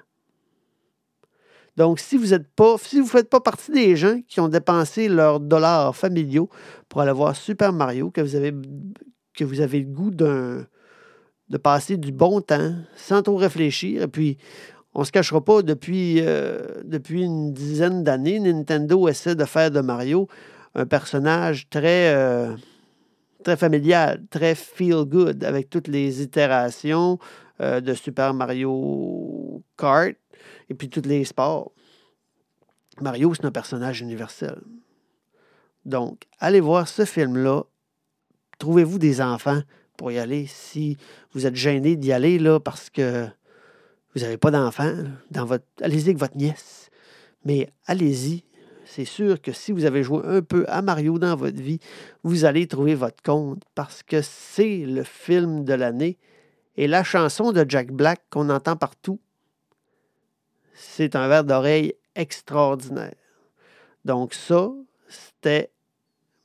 Donc, 1.77 2.01
si 2.01 2.17
vous 2.17 2.33
êtes 2.33 2.49
pas, 2.55 2.77
si 2.79 2.97
vous 2.97 3.05
ne 3.05 3.11
faites 3.11 3.29
pas 3.29 3.41
partie 3.41 3.71
des 3.71 3.97
gens 3.97 4.21
qui 4.27 4.41
ont 4.41 4.49
dépensé 4.49 5.09
leurs 5.09 5.41
dollars 5.41 5.95
familiaux 5.95 6.49
pour 6.89 7.03
aller 7.03 7.13
voir 7.13 7.37
Super 7.37 7.73
Mario, 7.73 8.11
que 8.11 8.23
vous 8.23 8.35
avez, 8.35 8.53
que 9.35 9.45
vous 9.45 9.61
avez 9.61 9.81
le 9.81 9.87
goût 9.87 10.11
de 10.11 10.67
passer 11.63 11.99
du 11.99 12.13
bon 12.13 12.41
temps 12.41 12.75
sans 12.97 13.23
trop 13.23 13.37
réfléchir, 13.37 14.03
et 14.03 14.09
puis 14.09 14.39
on 14.97 15.01
ne 15.01 15.05
se 15.05 15.13
cachera 15.13 15.45
pas, 15.45 15.61
depuis, 15.61 16.23
euh, 16.23 16.83
depuis 16.85 17.23
une 17.23 17.53
dizaine 17.53 18.03
d'années, 18.03 18.41
Nintendo 18.41 19.09
essaie 19.09 19.35
de 19.35 19.45
faire 19.45 19.71
de 19.71 19.81
Mario 19.81 20.27
un 20.75 20.87
personnage 20.87 21.69
très, 21.69 22.15
euh, 22.15 22.57
très 23.45 23.59
familial, 23.59 24.25
très 24.31 24.55
feel-good, 24.55 25.45
avec 25.45 25.69
toutes 25.69 25.89
les 25.89 26.23
itérations 26.23 27.19
euh, 27.61 27.83
de 27.83 27.93
Super 27.93 28.33
Mario 28.33 29.63
Kart 29.77 30.17
et 30.71 30.75
puis 30.75 30.89
tous 30.89 31.07
les 31.07 31.27
sports. 31.27 31.73
Mario, 32.99 33.35
c'est 33.35 33.45
un 33.45 33.53
personnage 33.53 34.01
universel. 34.01 34.63
Donc, 35.85 36.23
allez 36.39 36.61
voir 36.61 36.89
ce 36.89 37.05
film-là. 37.05 37.65
Trouvez-vous 38.59 38.99
des 38.99 39.21
enfants 39.21 39.61
pour 39.99 40.11
y 40.11 40.19
aller. 40.19 40.47
Si 40.47 40.97
vous 41.33 41.45
êtes 41.45 41.55
gêné 41.55 41.97
d'y 41.97 42.13
aller 42.13 42.39
là, 42.39 42.59
parce 42.61 42.89
que 42.89 43.29
vous 44.17 44.23
n'avez 44.23 44.39
pas 44.39 44.51
votre... 44.51 45.65
allez-y 45.83 46.05
avec 46.05 46.17
votre 46.17 46.39
nièce. 46.39 46.89
Mais 47.45 47.69
allez-y. 47.85 48.45
C'est 48.87 49.05
sûr 49.05 49.43
que 49.43 49.53
si 49.53 49.73
vous 49.73 49.85
avez 49.85 50.03
joué 50.03 50.23
un 50.25 50.41
peu 50.41 50.65
à 50.69 50.81
Mario 50.81 51.19
dans 51.19 51.37
votre 51.37 51.61
vie, 51.61 51.81
vous 52.23 52.47
allez 52.47 52.67
trouver 52.67 52.95
votre 52.95 53.23
compte 53.23 53.63
parce 53.75 54.03
que 54.03 54.23
c'est 54.23 54.87
le 54.87 55.03
film 55.03 55.65
de 55.67 55.75
l'année. 55.75 56.17
Et 56.79 56.87
la 56.87 57.05
chanson 57.05 57.53
de 57.53 57.67
Jack 57.69 57.93
Black 57.93 58.23
qu'on 58.31 58.49
entend 58.49 58.75
partout, 58.75 59.21
c'est 60.73 61.15
un 61.15 61.29
verre 61.29 61.45
d'oreille 61.45 61.93
extraordinaire. 62.15 63.17
Donc 64.07 64.33
ça, 64.33 64.71
c'était 65.09 65.71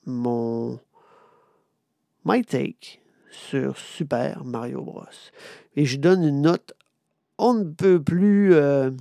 mon 0.06 0.78
my 2.26 2.44
take 2.44 3.00
sur 3.30 3.78
Super 3.78 4.44
Mario 4.44 4.82
Bros. 4.82 5.06
Et 5.78 5.86
je 5.86 5.96
donne 5.98 6.26
une 6.26 6.42
note 6.42 6.74
on 7.42 7.56
ne 7.56 7.64
peut 7.64 8.02
plus 8.02 8.54
euh, 8.54 8.92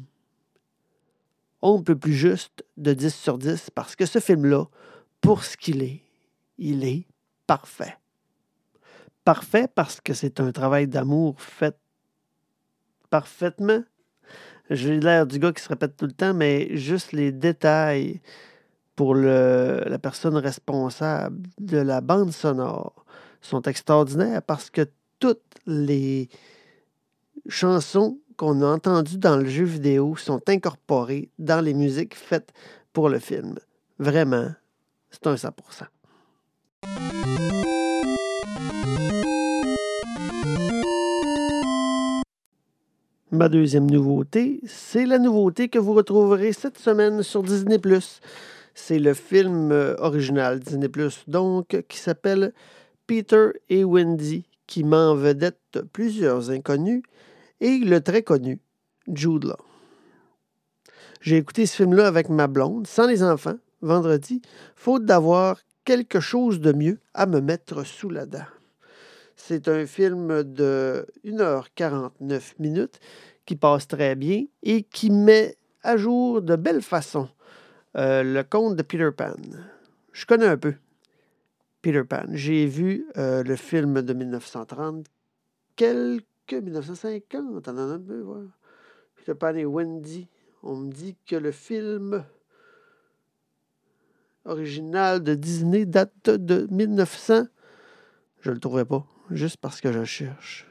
on 1.63 1.79
ne 1.79 1.83
peut 1.83 1.97
plus 1.97 2.15
juste 2.15 2.65
de 2.77 2.93
10 2.93 3.15
sur 3.15 3.39
10 3.39 3.71
parce 3.71 3.95
que 3.95 4.07
ce 4.07 4.19
film-là, 4.19 4.65
pour 5.21 5.45
ce 5.45 5.57
qu'il 5.57 5.83
est, 5.83 6.03
il 6.59 6.85
est 6.85 7.07
parfait. 7.47 7.97
Parfait 9.25 9.69
parce 9.73 10.01
que 10.01 10.15
c'est 10.15 10.41
un 10.41 10.51
travail 10.51 10.89
d'amour 10.89 11.41
fait 11.41 11.77
parfaitement 13.11 13.83
j'ai 14.71 15.01
l'air 15.01 15.27
du 15.27 15.41
gars 15.41 15.53
qui 15.53 15.63
se 15.63 15.69
répète 15.69 15.97
tout 15.97 16.07
le 16.07 16.13
temps, 16.13 16.33
mais 16.33 16.77
juste 16.77 17.11
les 17.11 17.33
détails 17.33 18.21
pour 18.95 19.17
la 19.17 19.99
personne 19.99 20.37
responsable 20.37 21.49
de 21.59 21.79
la 21.79 22.01
bande 22.01 22.33
sonore 22.33 23.05
sont 23.41 23.63
extraordinaires 23.63 24.43
parce 24.43 24.71
que 24.71 24.87
toutes 25.19 25.57
les 25.67 26.29
chansons 27.49 28.19
qu'on 28.41 28.63
a 28.63 28.67
entendues 28.69 29.19
dans 29.19 29.37
le 29.37 29.45
jeu 29.45 29.67
vidéo 29.67 30.17
sont 30.17 30.41
incorporées 30.49 31.29
dans 31.39 31.63
les 31.63 31.75
musiques 31.75 32.15
faites 32.15 32.55
pour 32.95 33.11
le 33.11 33.19
film. 33.19 33.59
Vraiment, 33.99 34.49
c'est 35.11 35.27
un 35.27 35.35
100%. 35.35 35.53
Ma 43.31 43.51
deuxième 43.51 43.91
nouveauté, 43.91 44.63
c'est 44.65 45.05
la 45.05 45.19
nouveauté 45.19 45.69
que 45.69 45.79
vous 45.79 45.93
retrouverez 45.93 46.55
cette 46.55 46.79
semaine 46.79 47.23
sur 47.23 47.43
Disney⁇ 47.43 47.77
C'est 48.73 48.99
le 48.99 49.13
film 49.13 49.71
euh, 49.71 49.97
original 49.99 50.61
Disney⁇ 50.61 50.89
donc, 51.29 51.85
qui 51.89 51.99
s'appelle 51.99 52.55
Peter 53.07 53.51
et 53.69 53.85
Wendy, 53.85 54.47
qui 54.67 54.83
met 54.83 54.97
en 54.97 55.15
vedette 55.15 55.81
plusieurs 55.93 56.51
inconnus, 56.51 57.03
et 57.61 57.79
le 57.79 58.01
très 58.01 58.23
connu 58.23 58.61
Jude 59.13 59.45
Law. 59.45 59.57
J'ai 61.21 61.37
écouté 61.37 61.67
ce 61.67 61.77
film-là 61.77 62.07
avec 62.07 62.29
ma 62.29 62.47
blonde, 62.47 62.87
sans 62.87 63.07
les 63.07 63.23
enfants, 63.23 63.59
vendredi, 63.83 64.41
faute 64.75 65.05
d'avoir 65.05 65.61
quelque 65.85 66.21
chose 66.21 66.61
de 66.61 66.73
mieux 66.73 66.99
à 67.15 67.27
me 67.27 67.41
mettre 67.41 67.85
sous 67.85 68.09
la 68.09 68.27
dent. 68.27 68.47
C'est 69.37 69.69
un 69.69 69.87
film 69.87 70.43
de 70.43 71.07
1h49 71.25 72.55
minutes 72.59 73.01
qui 73.45 73.57
passe 73.57 73.89
très 73.89 74.15
bien 74.15 74.45
et 74.63 74.83
qui 74.83 75.11
met 75.11 75.57
à 75.83 75.97
jour 75.97 76.43
de 76.43 76.57
belle 76.57 76.83
façon 76.83 77.29
euh, 77.97 78.23
le 78.23 78.43
conte 78.43 78.77
de 78.77 78.83
Peter 78.83 79.11
Pan. 79.17 79.35
Je 80.13 80.27
connais 80.27 80.47
un 80.47 80.57
peu 80.57 80.75
Peter 81.83 82.05
Pan. 82.05 82.27
J'ai 82.33 82.67
vu 82.67 83.07
euh, 83.17 83.43
le 83.43 83.57
film 83.57 84.03
de 84.03 84.13
1930, 84.13 85.07
quelques 85.77 86.25
1950, 86.57 87.45
on 87.67 87.71
en 87.71 87.79
un 87.79 87.99
peu, 87.99 88.21
voir. 88.21 88.43
Pan 89.39 89.55
et 89.55 89.65
Wendy. 89.65 90.29
On 90.63 90.77
me 90.77 90.91
dit 90.91 91.17
que 91.27 91.37
le 91.37 91.53
film 91.53 92.25
original 94.45 95.23
de 95.23 95.35
Disney 95.35 95.87
date 95.87 96.31
de 96.31 96.67
1900. 96.71 97.45
Je 98.41 98.49
ne 98.49 98.55
le 98.55 98.61
trouverai 98.61 98.85
pas 98.85 99.07
juste 99.31 99.59
parce 99.59 99.81
que 99.81 99.93
je 99.93 100.05
cherche. 100.05 100.67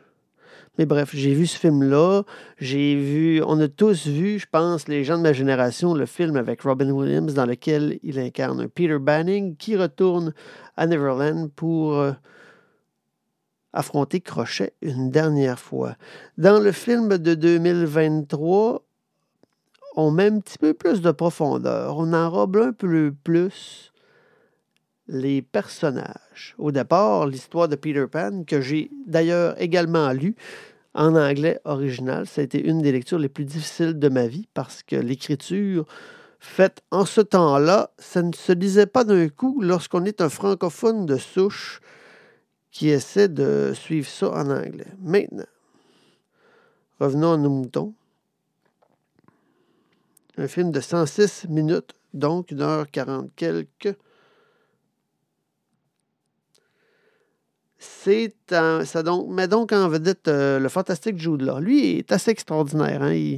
Mais 0.78 0.86
bref, 0.86 1.10
j'ai 1.13 1.34
vu 1.34 1.46
ce 1.46 1.58
film-là. 1.58 2.24
J'ai 2.58 2.96
vu, 2.96 3.42
on 3.46 3.60
a 3.60 3.68
tous 3.68 4.08
vu, 4.08 4.39
je 4.39 4.48
pense, 4.50 4.88
les 4.88 5.04
gens 5.04 5.18
de 5.18 5.24
ma 5.24 5.34
génération, 5.34 5.94
le 5.94 6.06
film 6.06 6.38
avec 6.38 6.62
Robin 6.62 6.89
Williams 6.92 7.34
dans 7.34 7.46
lequel 7.46 8.00
il 8.04 8.20
incarne 8.20 8.68
Peter 8.70 8.98
Banning 9.00 9.58
qui 9.58 9.76
retourne 9.76 10.34
à 10.78 10.88
Neverland 10.88 11.52
pour 11.54 11.98
euh, 11.98 12.12
affronter 13.73 14.21
Crochet 14.21 14.73
une 14.82 15.10
dernière 15.10 15.60
fois. 15.60 15.95
Dans 16.38 16.60
le 16.60 16.71
film 16.71 17.17
de 17.17 17.34
2023, 17.36 18.84
on 19.95 20.12
met 20.12 20.27
un 20.27 20.39
petit 20.39 20.58
peu 20.58 20.73
plus 20.73 21.01
de 21.01 21.12
profondeur. 21.12 21.97
On 21.97 22.13
enrobe 22.13 22.58
un 22.58 22.71
peu 22.71 23.13
plus 23.23 23.91
les 25.08 25.41
personnages. 25.41 26.55
Au 26.58 26.71
départ, 26.71 27.27
l'histoire 27.27 27.67
de 27.67 27.75
Peter 27.75 28.05
Pan, 28.10 28.43
que 28.45 28.62
j'ai 28.62 28.91
d'ailleurs 29.08 29.60
également 29.60 30.12
lu 30.13 30.36
en 30.93 31.15
anglais 31.15 31.60
original, 31.65 32.25
ça 32.27 32.41
a 32.41 32.43
été 32.43 32.63
une 32.63 32.82
des 32.82 32.91
lectures 32.91 33.19
les 33.19 33.29
plus 33.29 33.45
difficiles 33.45 33.97
de 33.97 34.10
ma 34.10 34.27
vie 34.27 34.47
parce 34.53 34.84
que 34.84 34.95
l'écriture 34.95 35.86
faite 36.39 36.82
en 36.91 37.05
ce 37.05 37.21
temps-là, 37.21 37.91
ça 37.97 38.21
ne 38.21 38.34
se 38.34 38.51
lisait 38.51 38.86
pas 38.86 39.03
d'un 39.03 39.27
coup 39.29 39.62
lorsqu'on 39.62 40.05
est 40.05 40.21
un 40.21 40.29
francophone 40.29 41.05
de 41.05 41.17
souche 41.17 41.82
qui 42.71 42.89
essaie 42.89 43.27
de 43.27 43.71
suivre 43.73 44.08
ça 44.08 44.32
en 44.32 44.49
anglais. 44.49 44.88
Maintenant, 44.99 45.45
revenons 46.99 47.34
à 47.34 47.38
nos 47.38 47.49
moutons. 47.49 47.93
Un 50.38 50.47
film 50.47 50.71
de 50.71 50.79
106 50.79 51.47
minutes, 51.49 51.93
donc 52.13 52.51
1h40 52.51 53.29
quelques. 53.36 53.97
c'est 57.79 58.36
ça 58.49 59.03
donc, 59.03 59.29
met 59.29 59.47
donc 59.47 59.71
en 59.71 59.88
vedette 59.88 60.27
euh, 60.27 60.60
le 60.60 60.69
fantastique 60.69 61.17
Jude 61.17 61.41
Law. 61.41 61.60
Lui 61.60 61.97
est 61.97 62.12
assez 62.12 62.32
extraordinaire. 62.32 63.01
Hein. 63.01 63.38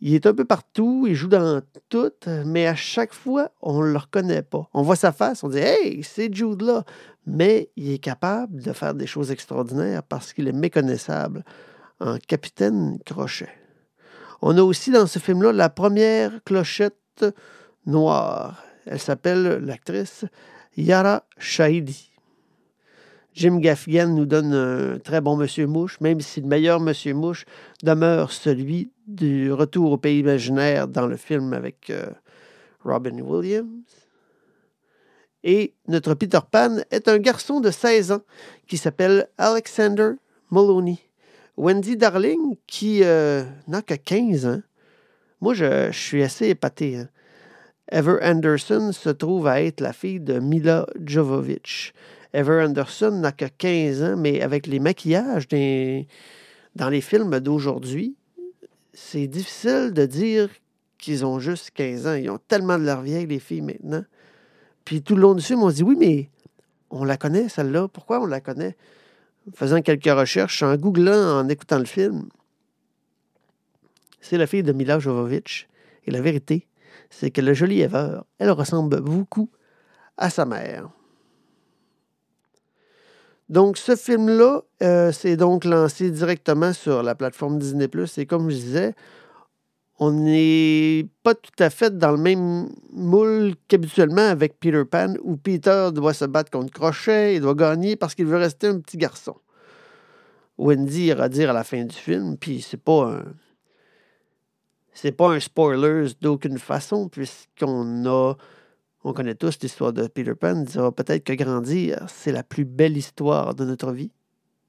Est 0.00 0.26
un 0.26 0.34
peu 0.34 0.44
partout, 0.44 1.06
il 1.08 1.14
joue 1.14 1.28
dans 1.28 1.60
tout, 1.88 2.12
mais 2.46 2.66
à 2.66 2.76
chaque 2.76 3.12
fois, 3.12 3.50
on 3.60 3.82
ne 3.82 3.90
le 3.90 3.98
reconnaît 3.98 4.42
pas. 4.42 4.68
On 4.72 4.82
voit 4.82 4.96
sa 4.96 5.12
face, 5.12 5.42
on 5.42 5.48
dit 5.48 5.58
Hey, 5.58 6.02
c'est 6.04 6.32
Jude 6.32 6.62
Law. 6.62 6.82
Mais 7.26 7.70
il 7.76 7.92
est 7.92 7.98
capable 7.98 8.62
de 8.62 8.72
faire 8.72 8.94
des 8.94 9.06
choses 9.06 9.30
extraordinaires 9.30 10.02
parce 10.02 10.32
qu'il 10.32 10.48
est 10.48 10.52
méconnaissable 10.52 11.44
en 12.00 12.16
capitaine 12.18 12.98
Crochet. 13.04 13.50
On 14.40 14.56
a 14.56 14.62
aussi 14.62 14.90
dans 14.92 15.06
ce 15.06 15.18
film-là 15.18 15.52
la 15.52 15.68
première 15.68 16.42
clochette 16.44 17.26
noire. 17.86 18.62
Elle 18.86 19.00
s'appelle 19.00 19.64
l'actrice 19.64 20.24
Yara 20.76 21.24
Shahidi. 21.38 22.12
Jim 23.38 23.60
Gaffigan 23.60 24.08
nous 24.08 24.26
donne 24.26 24.52
un 24.52 24.98
très 24.98 25.20
bon 25.20 25.36
Monsieur 25.36 25.68
Mouche, 25.68 26.00
même 26.00 26.20
si 26.20 26.40
le 26.40 26.48
meilleur 26.48 26.80
Monsieur 26.80 27.14
Mouche 27.14 27.44
demeure 27.84 28.32
celui 28.32 28.90
du 29.06 29.52
Retour 29.52 29.92
au 29.92 29.96
pays 29.96 30.18
imaginaire 30.18 30.88
dans 30.88 31.06
le 31.06 31.16
film 31.16 31.52
avec 31.52 31.88
euh, 31.90 32.06
Robin 32.84 33.20
Williams. 33.20 33.68
Et 35.44 35.72
notre 35.86 36.14
Peter 36.14 36.40
Pan 36.50 36.78
est 36.90 37.06
un 37.06 37.18
garçon 37.18 37.60
de 37.60 37.70
16 37.70 38.10
ans 38.10 38.22
qui 38.66 38.76
s'appelle 38.76 39.28
Alexander 39.38 40.14
Maloney. 40.50 40.98
Wendy 41.56 41.96
Darling, 41.96 42.56
qui 42.66 43.04
euh, 43.04 43.44
n'a 43.68 43.82
que 43.82 43.94
15 43.94 44.46
ans. 44.46 44.62
Moi, 45.40 45.54
je, 45.54 45.92
suis 45.92 46.24
assez 46.24 46.48
épaté. 46.48 46.96
Hein. 46.96 47.08
Ever 47.92 48.18
Anderson 48.20 48.90
se 48.90 49.10
trouve 49.10 49.46
à 49.46 49.62
être 49.62 49.80
la 49.80 49.92
fille 49.92 50.18
de 50.18 50.40
Mila 50.40 50.86
Jovovich. 51.04 51.92
Ever 52.32 52.62
Anderson 52.62 53.10
n'a 53.12 53.32
que 53.32 53.46
15 53.46 54.02
ans, 54.02 54.16
mais 54.16 54.42
avec 54.42 54.66
les 54.66 54.80
maquillages 54.80 55.48
dans 55.48 56.88
les 56.88 57.00
films 57.00 57.40
d'aujourd'hui, 57.40 58.16
c'est 58.92 59.26
difficile 59.26 59.92
de 59.92 60.06
dire 60.06 60.50
qu'ils 60.98 61.24
ont 61.24 61.38
juste 61.38 61.70
15 61.70 62.06
ans. 62.06 62.14
Ils 62.14 62.30
ont 62.30 62.40
tellement 62.48 62.78
de 62.78 62.84
leur 62.84 63.00
vieille, 63.00 63.26
les 63.26 63.38
filles, 63.38 63.62
maintenant. 63.62 64.04
Puis 64.84 65.02
tout 65.02 65.14
le 65.14 65.22
long 65.22 65.34
du 65.34 65.42
film, 65.42 65.62
on 65.62 65.70
se 65.70 65.76
dit 65.76 65.82
oui, 65.82 65.96
mais 65.98 66.30
on 66.90 67.04
la 67.04 67.16
connaît, 67.16 67.48
celle-là. 67.48 67.88
Pourquoi 67.88 68.20
on 68.20 68.26
la 68.26 68.40
connaît? 68.40 68.76
Faisant 69.54 69.80
quelques 69.80 70.04
recherches, 70.04 70.62
en 70.62 70.76
googlant, 70.76 71.40
en 71.40 71.48
écoutant 71.48 71.78
le 71.78 71.84
film, 71.84 72.28
c'est 74.20 74.36
la 74.36 74.46
fille 74.46 74.62
de 74.62 74.72
Mila 74.72 74.98
Jovovich. 74.98 75.68
Et 76.06 76.10
la 76.10 76.20
vérité, 76.20 76.66
c'est 77.10 77.30
que 77.30 77.40
le 77.40 77.54
joli 77.54 77.80
Ever, 77.80 78.20
elle 78.38 78.50
ressemble 78.50 79.00
beaucoup 79.00 79.48
à 80.16 80.30
sa 80.30 80.44
mère. 80.44 80.90
Donc, 83.48 83.78
ce 83.78 83.96
film-là, 83.96 84.62
euh, 84.82 85.10
c'est 85.12 85.36
donc 85.36 85.64
lancé 85.64 86.10
directement 86.10 86.72
sur 86.72 87.02
la 87.02 87.14
plateforme 87.14 87.58
Disney+. 87.58 87.88
Et 88.18 88.26
comme 88.26 88.50
je 88.50 88.56
disais, 88.56 88.94
on 89.98 90.12
n'est 90.12 91.08
pas 91.22 91.34
tout 91.34 91.50
à 91.58 91.70
fait 91.70 91.96
dans 91.96 92.12
le 92.12 92.18
même 92.18 92.68
moule 92.92 93.54
qu'habituellement 93.66 94.28
avec 94.28 94.60
Peter 94.60 94.84
Pan, 94.84 95.14
où 95.22 95.36
Peter 95.36 95.88
doit 95.92 96.14
se 96.14 96.24
battre 96.24 96.50
contre 96.50 96.72
Crochet, 96.72 97.36
il 97.36 97.40
doit 97.40 97.54
gagner 97.54 97.96
parce 97.96 98.14
qu'il 98.14 98.26
veut 98.26 98.36
rester 98.36 98.68
un 98.68 98.80
petit 98.80 98.98
garçon. 98.98 99.36
Wendy 100.58 101.06
ira 101.06 101.28
dire 101.28 101.50
à 101.50 101.52
la 101.52 101.64
fin 101.64 101.84
du 101.84 101.96
film, 101.96 102.36
puis 102.36 102.60
c'est 102.62 102.82
pas 102.82 103.12
un... 103.12 103.24
C'est 104.92 105.12
pas 105.12 105.30
un 105.30 105.38
spoiler 105.38 106.08
d'aucune 106.20 106.58
façon, 106.58 107.08
puisqu'on 107.08 108.04
a 108.04 108.34
on 109.04 109.12
connaît 109.12 109.34
tous 109.34 109.58
l'histoire 109.60 109.92
de 109.92 110.06
Peter 110.06 110.34
Pan. 110.34 110.62
dira 110.62 110.92
peut-être 110.92 111.24
que 111.24 111.32
grandir, 111.32 112.06
c'est 112.08 112.32
la 112.32 112.42
plus 112.42 112.64
belle 112.64 112.96
histoire 112.96 113.54
de 113.54 113.64
notre 113.64 113.92
vie, 113.92 114.10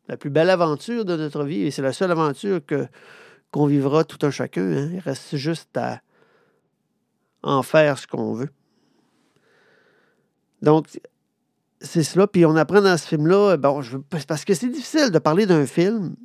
la 0.07 0.17
plus 0.17 0.29
belle 0.29 0.49
aventure 0.49 1.05
de 1.05 1.15
notre 1.15 1.43
vie, 1.43 1.61
et 1.61 1.71
c'est 1.71 1.81
la 1.81 1.93
seule 1.93 2.11
aventure 2.11 2.65
que 2.65 2.87
qu'on 3.51 3.65
vivra 3.65 4.03
tout 4.03 4.23
un 4.25 4.29
chacun. 4.29 4.61
Hein. 4.61 4.89
Il 4.93 4.99
reste 4.99 5.35
juste 5.35 5.75
à 5.75 6.01
en 7.41 7.63
faire 7.63 7.97
ce 7.97 8.05
qu'on 8.05 8.33
veut. 8.33 8.49
Donc, 10.61 10.87
c'est 11.81 12.03
cela. 12.03 12.27
Puis 12.27 12.45
on 12.45 12.55
apprend 12.55 12.81
dans 12.81 12.97
ce 12.97 13.07
film-là, 13.07 13.57
bon, 13.57 13.81
je 13.81 13.97
parce 13.97 14.45
que 14.45 14.53
c'est 14.53 14.69
difficile 14.69 15.11
de 15.11 15.19
parler 15.19 15.45
d'un 15.45 15.65
film 15.65 16.15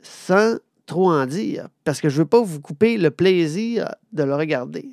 sans 0.00 0.56
trop 0.86 1.12
en 1.12 1.26
dire, 1.26 1.68
parce 1.84 2.00
que 2.00 2.08
je 2.08 2.16
ne 2.16 2.18
veux 2.22 2.28
pas 2.28 2.42
vous 2.42 2.60
couper 2.60 2.98
le 2.98 3.10
plaisir 3.10 3.94
de 4.12 4.24
le 4.24 4.34
regarder. 4.34 4.88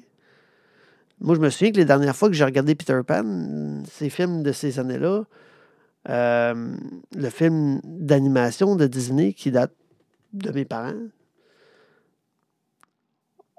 Moi, 1.22 1.36
je 1.36 1.42
me 1.42 1.50
souviens 1.50 1.72
que 1.72 1.78
les 1.78 1.86
dernières 1.86 2.16
fois 2.16 2.30
que 2.30 2.36
j'ai 2.36 2.46
regardé 2.46 2.76
Peter 2.76 3.00
Pan, 3.06 3.84
ces 3.92 4.10
films 4.10 4.42
de 4.42 4.52
ces 4.52 4.80
années-là, 4.80 5.24
euh, 6.08 6.76
le 7.14 7.30
film 7.30 7.82
d'animation 7.84 8.76
de 8.78 8.88
Disney 8.88 9.34
qui 9.34 9.52
date 9.52 9.74
de 10.32 10.52
mes 10.52 10.64
parents, 10.64 11.08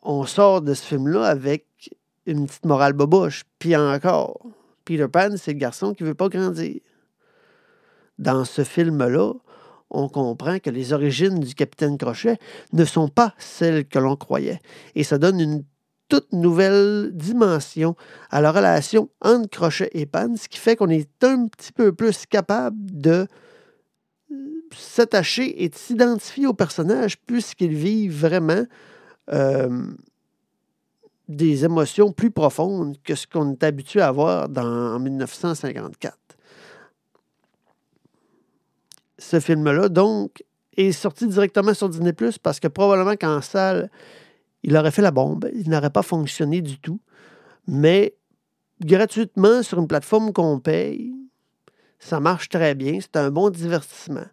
on 0.03 0.25
sort 0.25 0.62
de 0.62 0.73
ce 0.73 0.83
film-là 0.83 1.25
avec 1.25 1.66
une 2.25 2.46
petite 2.46 2.64
morale 2.64 2.94
boboche. 2.94 3.44
Puis 3.59 3.77
encore, 3.77 4.40
Peter 4.87 5.09
Pan, 5.09 5.37
c'est 5.37 5.53
le 5.53 5.59
garçon 5.59 5.92
qui 5.92 6.05
ne 6.05 6.09
veut 6.09 6.14
pas 6.14 6.29
grandir. 6.29 6.81
dans 8.18 8.44
ce 8.44 8.64
film-là, 8.64 9.33
on 9.90 10.09
comprend 10.09 10.59
que 10.59 10.70
les 10.70 10.92
origines 10.92 11.40
du 11.40 11.55
capitaine 11.55 11.99
Crochet 11.99 12.38
ne 12.73 12.85
sont 12.85 13.09
pas 13.09 13.35
celles 13.38 13.87
que 13.87 13.99
l'on 13.99 14.16
croyait. 14.16 14.61
Et 14.94 15.05
ça 15.05 15.18
donne 15.18 15.40
une 15.40 15.64
toute 16.11 16.33
nouvelle 16.33 17.11
dimension 17.14 17.96
à 18.31 18.42
la 18.42 18.53
relation 18.53 19.09
entre 19.23 19.49
Crochet 19.49 19.90
et 19.92 20.05
Pan, 20.05 20.35
ce 20.37 20.49
qui 20.49 20.59
fait 20.59 20.77
qu'on 20.77 20.90
est 20.90 21.09
un 21.25 21.46
petit 21.46 21.73
peu 21.73 21.92
plus 21.92 22.27
capable 22.27 22.77
de 22.81 23.27
euh, 24.31 24.35
s'attacher 24.77 25.62
et 25.62 25.68
de 25.68 25.75
s'identifier 25.75 26.46
au 26.46 26.53
personnage 26.53 27.16
puisqu'il 27.18 27.73
vit 27.73 28.09
vraiment 28.09 28.64
euh, 29.33 29.87
des 31.29 31.64
émotions 31.64 32.12
plus 32.12 32.33
profondes 32.33 32.96
que 33.05 33.14
ce 33.14 33.29
qu'on 33.29 33.53
est 33.53 33.62
habitué 33.62 34.03
à 34.03 34.11
voir 34.11 34.49
dans, 34.49 34.96
en 34.96 34.99
1954. 34.99 36.16
Ce 39.18 39.38
film-là, 39.38 39.88
donc, 39.88 40.42
est 40.77 40.90
sorti 40.90 41.29
directement 41.29 41.75
sur 41.75 41.88
Disney 41.88 42.12
parce 42.42 42.59
que 42.59 42.66
probablement 42.66 43.14
qu'en 43.14 43.40
salle, 43.40 43.90
il 44.62 44.77
aurait 44.77 44.90
fait 44.90 45.03
la 45.03 45.11
bombe, 45.11 45.49
il 45.55 45.68
n'aurait 45.70 45.90
pas 45.90 46.03
fonctionné 46.03 46.61
du 46.61 46.79
tout. 46.79 47.01
Mais 47.66 48.14
gratuitement 48.85 49.62
sur 49.62 49.79
une 49.79 49.88
plateforme 49.88 50.33
qu'on 50.33 50.59
paye, 50.61 51.14
ça 51.99 52.20
marche 52.20 52.49
très 52.49 52.75
bien, 52.75 52.99
c'est 53.01 53.16
un 53.16 53.31
bon 53.31 53.51
divertissement. 53.51 54.27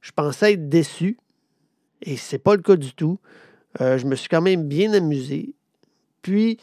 Je 0.00 0.12
pensais 0.12 0.54
être 0.54 0.68
déçu, 0.68 1.18
et 2.02 2.16
c'est 2.16 2.38
pas 2.38 2.56
le 2.56 2.62
cas 2.62 2.76
du 2.76 2.94
tout. 2.94 3.18
Euh, 3.80 3.98
je 3.98 4.06
me 4.06 4.14
suis 4.14 4.28
quand 4.28 4.42
même 4.42 4.64
bien 4.64 4.92
amusé. 4.92 5.54
Puis, 6.22 6.58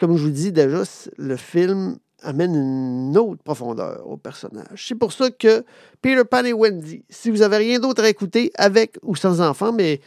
comme 0.00 0.16
je 0.16 0.22
vous 0.22 0.30
dis 0.30 0.52
déjà, 0.52 0.82
le 1.16 1.36
film 1.36 1.98
amène 2.22 2.54
une 2.54 3.16
autre 3.18 3.42
profondeur 3.42 4.08
au 4.08 4.16
personnage. 4.16 4.86
C'est 4.88 4.94
pour 4.94 5.12
ça 5.12 5.30
que 5.30 5.64
Peter 6.00 6.24
Pan 6.24 6.44
et 6.44 6.52
Wendy, 6.52 7.04
si 7.08 7.30
vous 7.30 7.38
n'avez 7.38 7.58
rien 7.58 7.78
d'autre 7.78 8.02
à 8.02 8.08
écouter 8.08 8.50
avec 8.56 8.96
ou 9.02 9.14
sans 9.14 9.40
enfants, 9.40 9.72
mais 9.72 10.00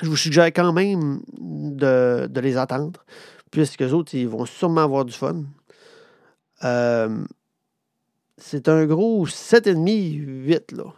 je 0.00 0.08
vous 0.08 0.16
suggère 0.16 0.46
quand 0.46 0.72
même 0.72 1.20
de, 1.38 2.40
les 2.40 2.56
attendre, 2.56 3.04
puisque 3.50 3.80
les 3.80 3.92
autres, 3.92 4.14
ils 4.14 4.28
vont 4.28 4.46
sûrement 4.46 4.82
avoir 4.82 5.04
du 5.04 5.12
fun. 5.12 5.44
Euh, 6.64 7.24
c'est 8.36 8.68
un 8.68 8.86
gros 8.86 9.26
7,5-8, 9.26 10.76
là. 10.76 10.92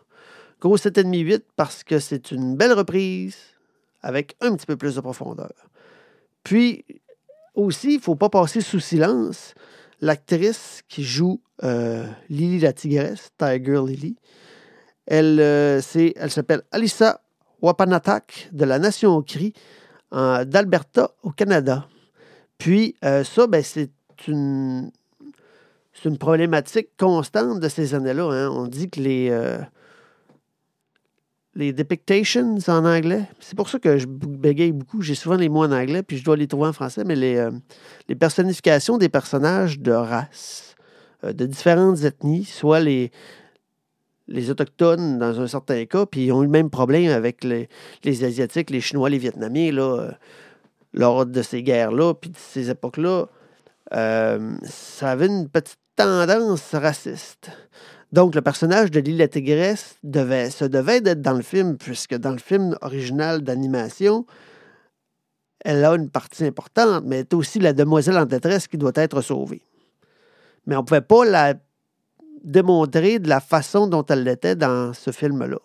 Gros 0.60 0.76
7,5-8 0.76 1.42
parce 1.56 1.82
que 1.82 1.98
c'est 1.98 2.32
une 2.32 2.56
belle 2.56 2.72
reprise 2.72 3.36
avec 4.02 4.36
un 4.40 4.54
petit 4.54 4.66
peu 4.66 4.76
plus 4.76 4.94
de 4.94 5.00
profondeur. 5.00 5.52
Puis, 6.44 6.84
aussi, 7.54 7.94
il 7.94 7.96
ne 7.96 8.02
faut 8.02 8.16
pas 8.16 8.28
passer 8.28 8.60
sous 8.60 8.80
silence 8.80 9.54
l'actrice 10.00 10.82
qui 10.88 11.02
joue 11.02 11.40
euh, 11.62 12.06
Lily 12.28 12.60
la 12.60 12.72
tigresse, 12.72 13.30
Tiger 13.38 13.80
Lily. 13.86 14.16
Elle, 15.06 15.40
euh, 15.40 15.80
elle 15.94 16.30
s'appelle 16.30 16.62
Alissa 16.70 17.20
Wapanatak 17.62 18.48
de 18.52 18.64
la 18.64 18.78
Nation 18.78 19.22
Cri 19.22 19.52
d'Alberta 20.12 21.10
au 21.22 21.30
Canada. 21.30 21.86
Puis, 22.58 22.96
euh, 23.04 23.22
ça, 23.22 23.46
ben, 23.46 23.62
c'est 23.62 23.90
une, 24.26 24.90
problématique 26.18 26.88
constante 26.98 27.60
de 27.60 27.68
ces 27.68 27.94
années-là. 27.94 28.24
Hein. 28.24 28.50
On 28.50 28.66
dit 28.66 28.90
que 28.90 29.00
les, 29.00 29.30
les 31.54 31.72
depictations 31.72 32.58
en 32.68 32.84
anglais. 32.84 33.24
C'est 33.40 33.56
pour 33.56 33.68
ça 33.68 33.78
que 33.78 33.98
je 33.98 34.06
bégaye 34.06 34.72
beaucoup. 34.72 35.02
J'ai 35.02 35.14
souvent 35.14 35.36
les 35.36 35.48
mots 35.48 35.64
en 35.64 35.72
anglais, 35.72 36.02
puis 36.02 36.16
je 36.16 36.24
dois 36.24 36.36
les 36.36 36.46
trouver 36.46 36.68
en 36.68 36.72
français, 36.72 37.02
mais 37.04 37.16
les, 37.16 37.36
euh, 37.36 37.50
les 38.08 38.14
personnifications 38.14 38.98
des 38.98 39.08
personnages 39.08 39.80
de 39.80 39.92
race, 39.92 40.76
euh, 41.24 41.32
de 41.32 41.46
différentes 41.46 42.04
ethnies, 42.04 42.44
soit 42.44 42.80
les, 42.80 43.10
les 44.30 44.50
Autochtones 44.50 45.18
dans 45.18 45.40
un 45.40 45.46
certain 45.46 45.84
cas, 45.84 46.06
puis 46.06 46.26
ils 46.26 46.32
ont 46.32 46.42
eu 46.42 46.46
le 46.46 46.50
même 46.50 46.70
problème 46.70 47.10
avec 47.10 47.44
les, 47.44 47.68
les 48.04 48.24
Asiatiques, 48.24 48.70
les 48.70 48.80
Chinois, 48.80 49.10
les 49.10 49.18
Vietnamiens, 49.18 49.72
là, 49.72 49.96
euh, 50.00 50.10
lors 50.92 51.26
de 51.26 51.42
ces 51.42 51.62
guerres-là, 51.62 52.14
puis 52.14 52.30
de 52.30 52.36
ces 52.36 52.70
époques-là. 52.70 53.26
ça 53.90 55.10
avait 55.10 55.26
une 55.26 55.48
petite 55.48 55.78
tendance 55.96 56.74
raciste. 56.74 57.50
Donc, 58.12 58.34
le 58.34 58.42
personnage 58.42 58.90
de 58.90 58.98
Lily 58.98 59.18
la 59.18 59.28
Tigresse 59.28 59.96
devait, 60.02 60.50
se 60.50 60.64
devait 60.64 61.00
d'être 61.00 61.22
dans 61.22 61.34
le 61.34 61.42
film, 61.42 61.76
puisque 61.76 62.16
dans 62.16 62.32
le 62.32 62.38
film 62.38 62.76
original 62.80 63.42
d'animation, 63.42 64.26
elle 65.64 65.84
a 65.84 65.94
une 65.94 66.10
partie 66.10 66.44
importante, 66.44 67.04
mais 67.06 67.16
elle 67.16 67.22
est 67.22 67.34
aussi 67.34 67.60
la 67.60 67.72
demoiselle 67.72 68.16
en 68.16 68.24
détresse 68.24 68.66
qui 68.66 68.78
doit 68.78 68.92
être 68.94 69.20
sauvée. 69.20 69.62
Mais 70.66 70.74
on 70.74 70.80
ne 70.80 70.84
pouvait 70.84 71.00
pas 71.00 71.24
la 71.24 71.54
démontrer 72.44 73.18
de 73.18 73.28
la 73.28 73.40
façon 73.40 73.86
dont 73.86 74.04
elle 74.06 74.24
l'était 74.24 74.56
dans 74.56 74.92
ce 74.92 75.10
film-là. 75.10 75.58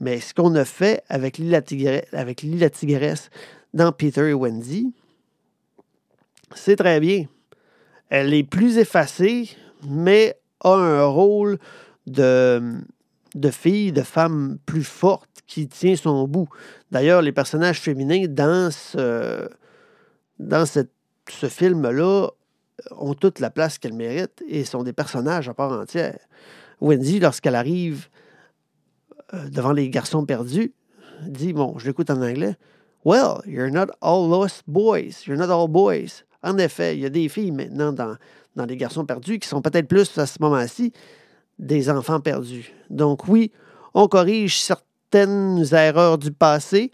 Mais 0.00 0.20
ce 0.20 0.34
qu'on 0.34 0.54
a 0.54 0.64
fait 0.64 1.02
avec 1.08 1.38
Lily, 1.38 1.50
la 1.50 1.62
Tigresse, 1.62 2.04
avec 2.12 2.42
Lily 2.42 2.58
la 2.58 2.70
Tigresse 2.70 3.30
dans 3.72 3.92
Peter 3.92 4.28
et 4.28 4.34
Wendy, 4.34 4.92
c'est 6.54 6.76
très 6.76 7.00
bien. 7.00 7.26
Elle 8.08 8.34
est 8.34 8.44
plus 8.44 8.78
effacée, 8.78 9.50
mais 9.88 10.36
a 10.60 10.74
un 10.74 11.04
rôle 11.04 11.58
de, 12.06 12.80
de 13.34 13.50
fille, 13.50 13.92
de 13.92 14.02
femme 14.02 14.58
plus 14.66 14.84
forte 14.84 15.30
qui 15.46 15.68
tient 15.68 15.96
son 15.96 16.26
bout. 16.26 16.48
D'ailleurs, 16.90 17.22
les 17.22 17.32
personnages 17.32 17.80
féminins 17.80 18.26
dans 18.28 18.70
ce, 18.70 19.48
dans 20.38 20.66
ce 20.66 21.48
film-là 21.48 22.28
ont 22.90 23.14
toute 23.14 23.40
la 23.40 23.50
place 23.50 23.78
qu'elles 23.78 23.94
méritent 23.94 24.42
et 24.48 24.64
sont 24.64 24.82
des 24.82 24.92
personnages 24.92 25.48
à 25.48 25.54
part 25.54 25.72
entière. 25.72 26.18
Wendy, 26.80 27.20
lorsqu'elle 27.20 27.54
arrive 27.54 28.08
euh, 29.32 29.48
devant 29.48 29.72
les 29.72 29.88
garçons 29.90 30.24
perdus, 30.24 30.72
dit, 31.22 31.52
bon, 31.52 31.78
je 31.78 31.86
l'écoute 31.86 32.10
en 32.10 32.20
anglais, 32.20 32.56
Well, 33.04 33.42
you're 33.44 33.70
not 33.70 33.90
all 34.00 34.26
lost 34.26 34.62
boys, 34.66 35.26
you're 35.26 35.36
not 35.36 35.50
all 35.50 35.68
boys. 35.68 36.24
En 36.42 36.56
effet, 36.56 36.96
il 36.96 37.02
y 37.02 37.06
a 37.06 37.10
des 37.10 37.28
filles 37.28 37.52
maintenant 37.52 37.92
dans, 37.92 38.16
dans 38.56 38.64
les 38.64 38.78
garçons 38.78 39.04
perdus 39.04 39.38
qui 39.38 39.48
sont 39.48 39.60
peut-être 39.60 39.88
plus 39.88 40.16
à 40.16 40.26
ce 40.26 40.38
moment-ci 40.40 40.92
des 41.58 41.90
enfants 41.90 42.20
perdus. 42.20 42.72
Donc 42.88 43.28
oui, 43.28 43.52
on 43.92 44.08
corrige 44.08 44.58
certaines 44.60 45.64
erreurs 45.72 46.16
du 46.16 46.32
passé. 46.32 46.92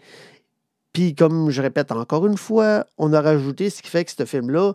Puis 0.91 1.15
comme 1.15 1.49
je 1.49 1.61
répète 1.61 1.93
encore 1.93 2.27
une 2.27 2.37
fois, 2.37 2.85
on 2.97 3.13
a 3.13 3.21
rajouté 3.21 3.69
ce 3.69 3.81
qui 3.81 3.89
fait 3.89 4.03
que 4.03 4.11
ce 4.11 4.25
film-là, 4.25 4.73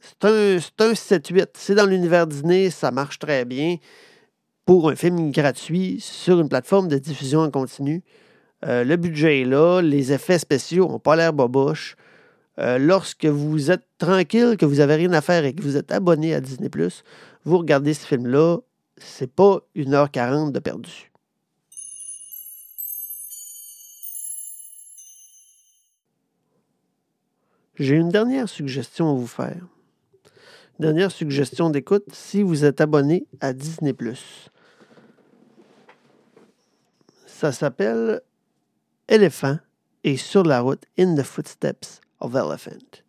c'est 0.00 0.24
un, 0.24 0.56
un 0.56 0.92
7-8. 0.92 1.46
C'est 1.54 1.74
dans 1.74 1.86
l'univers 1.86 2.26
Disney, 2.26 2.70
ça 2.70 2.90
marche 2.90 3.18
très 3.18 3.44
bien 3.44 3.76
pour 4.64 4.88
un 4.88 4.96
film 4.96 5.32
gratuit 5.32 5.98
sur 6.00 6.40
une 6.40 6.48
plateforme 6.48 6.88
de 6.88 6.98
diffusion 6.98 7.40
en 7.40 7.50
continu. 7.50 8.02
Euh, 8.64 8.84
le 8.84 8.96
budget 8.96 9.40
est 9.40 9.44
là, 9.44 9.80
les 9.80 10.12
effets 10.12 10.38
spéciaux 10.38 10.86
n'ont 10.88 10.98
pas 10.98 11.16
l'air 11.16 11.32
boboche. 11.32 11.96
Euh, 12.58 12.78
lorsque 12.78 13.24
vous 13.24 13.70
êtes 13.70 13.86
tranquille, 13.98 14.56
que 14.58 14.66
vous 14.66 14.76
n'avez 14.76 14.96
rien 14.96 15.12
à 15.12 15.22
faire 15.22 15.44
et 15.44 15.54
que 15.54 15.62
vous 15.62 15.76
êtes 15.76 15.90
abonné 15.92 16.34
à 16.34 16.40
Disney, 16.40 16.68
vous 17.44 17.58
regardez 17.58 17.94
ce 17.94 18.06
film-là, 18.06 18.58
c'est 18.98 19.32
pas 19.32 19.60
1h40 19.74 20.52
de 20.52 20.58
perdu. 20.58 21.10
J'ai 27.76 27.96
une 27.96 28.10
dernière 28.10 28.46
suggestion 28.46 29.10
à 29.10 29.14
vous 29.14 29.26
faire. 29.26 29.56
Dernière 30.80 31.12
suggestion 31.12 31.68
d'écoute 31.68 32.06
si 32.10 32.42
vous 32.42 32.64
êtes 32.64 32.80
abonné 32.80 33.26
à 33.42 33.52
Disney. 33.52 33.94
Ça 37.26 37.52
s'appelle 37.52 38.22
Éléphant 39.06 39.58
et 40.04 40.16
sur 40.16 40.42
la 40.42 40.62
route 40.62 40.82
In 40.98 41.16
the 41.16 41.22
Footsteps 41.22 42.00
of 42.20 42.34
Elephant. 42.34 43.02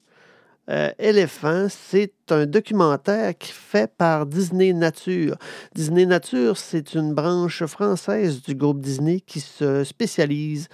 Euh, 0.69 0.91
Elephant, 0.99 1.67
c'est 1.69 2.11
un 2.29 2.45
documentaire 2.45 3.35
fait 3.39 3.89
par 3.95 4.25
Disney 4.25 4.73
Nature. 4.73 5.37
Disney 5.73 6.05
Nature, 6.05 6.57
c'est 6.57 6.93
une 6.93 7.13
branche 7.13 7.63
française 7.63 8.41
du 8.41 8.53
groupe 8.53 8.81
Disney 8.81 9.21
qui 9.21 9.39
se 9.39 9.85
spécialise 9.85 10.67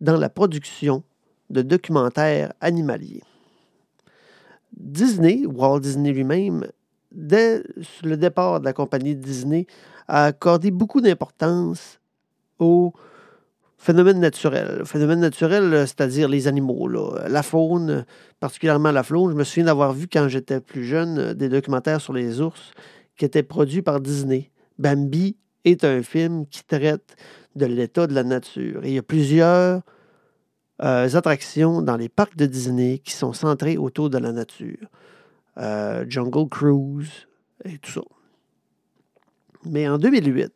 dans 0.00 0.16
la 0.16 0.28
production 0.28 1.02
de 1.50 1.62
documentaires 1.62 2.52
animaliers. 2.60 3.24
Disney, 4.76 5.44
Walt 5.46 5.80
Disney 5.80 6.12
lui-même, 6.12 6.66
dès 7.12 7.62
le 8.02 8.16
départ 8.16 8.60
de 8.60 8.64
la 8.64 8.72
compagnie 8.72 9.14
Disney, 9.14 9.66
a 10.08 10.24
accordé 10.26 10.70
beaucoup 10.70 11.00
d'importance 11.00 12.00
aux 12.58 12.92
Phénomène 13.84 14.18
naturel. 14.18 14.80
Phénomène 14.86 15.20
naturel, 15.20 15.86
c'est-à-dire 15.86 16.26
les 16.26 16.48
animaux, 16.48 16.88
la 16.88 17.42
faune, 17.42 18.06
particulièrement 18.40 18.90
la 18.92 19.02
faune. 19.02 19.32
Je 19.32 19.36
me 19.36 19.44
souviens 19.44 19.64
d'avoir 19.64 19.92
vu 19.92 20.08
quand 20.10 20.26
j'étais 20.26 20.58
plus 20.60 20.86
jeune 20.86 21.34
des 21.34 21.50
documentaires 21.50 22.00
sur 22.00 22.14
les 22.14 22.40
ours 22.40 22.72
qui 23.18 23.26
étaient 23.26 23.42
produits 23.42 23.82
par 23.82 24.00
Disney. 24.00 24.50
Bambi 24.78 25.36
est 25.66 25.84
un 25.84 26.02
film 26.02 26.46
qui 26.46 26.64
traite 26.64 27.14
de 27.56 27.66
l'état 27.66 28.06
de 28.06 28.14
la 28.14 28.24
nature. 28.24 28.80
Il 28.84 28.92
y 28.92 28.98
a 28.98 29.02
plusieurs 29.02 29.82
euh, 30.82 31.08
attractions 31.14 31.82
dans 31.82 31.96
les 31.96 32.08
parcs 32.08 32.36
de 32.36 32.46
Disney 32.46 32.98
qui 32.98 33.12
sont 33.12 33.32
centrées 33.32 33.76
autour 33.76 34.10
de 34.10 34.18
la 34.18 34.32
nature. 34.32 34.88
Euh, 35.58 36.04
Jungle 36.08 36.48
Cruise 36.48 37.28
et 37.64 37.78
tout 37.78 37.92
ça. 37.92 38.02
Mais 39.64 39.88
en 39.88 39.98
2008, 39.98 40.52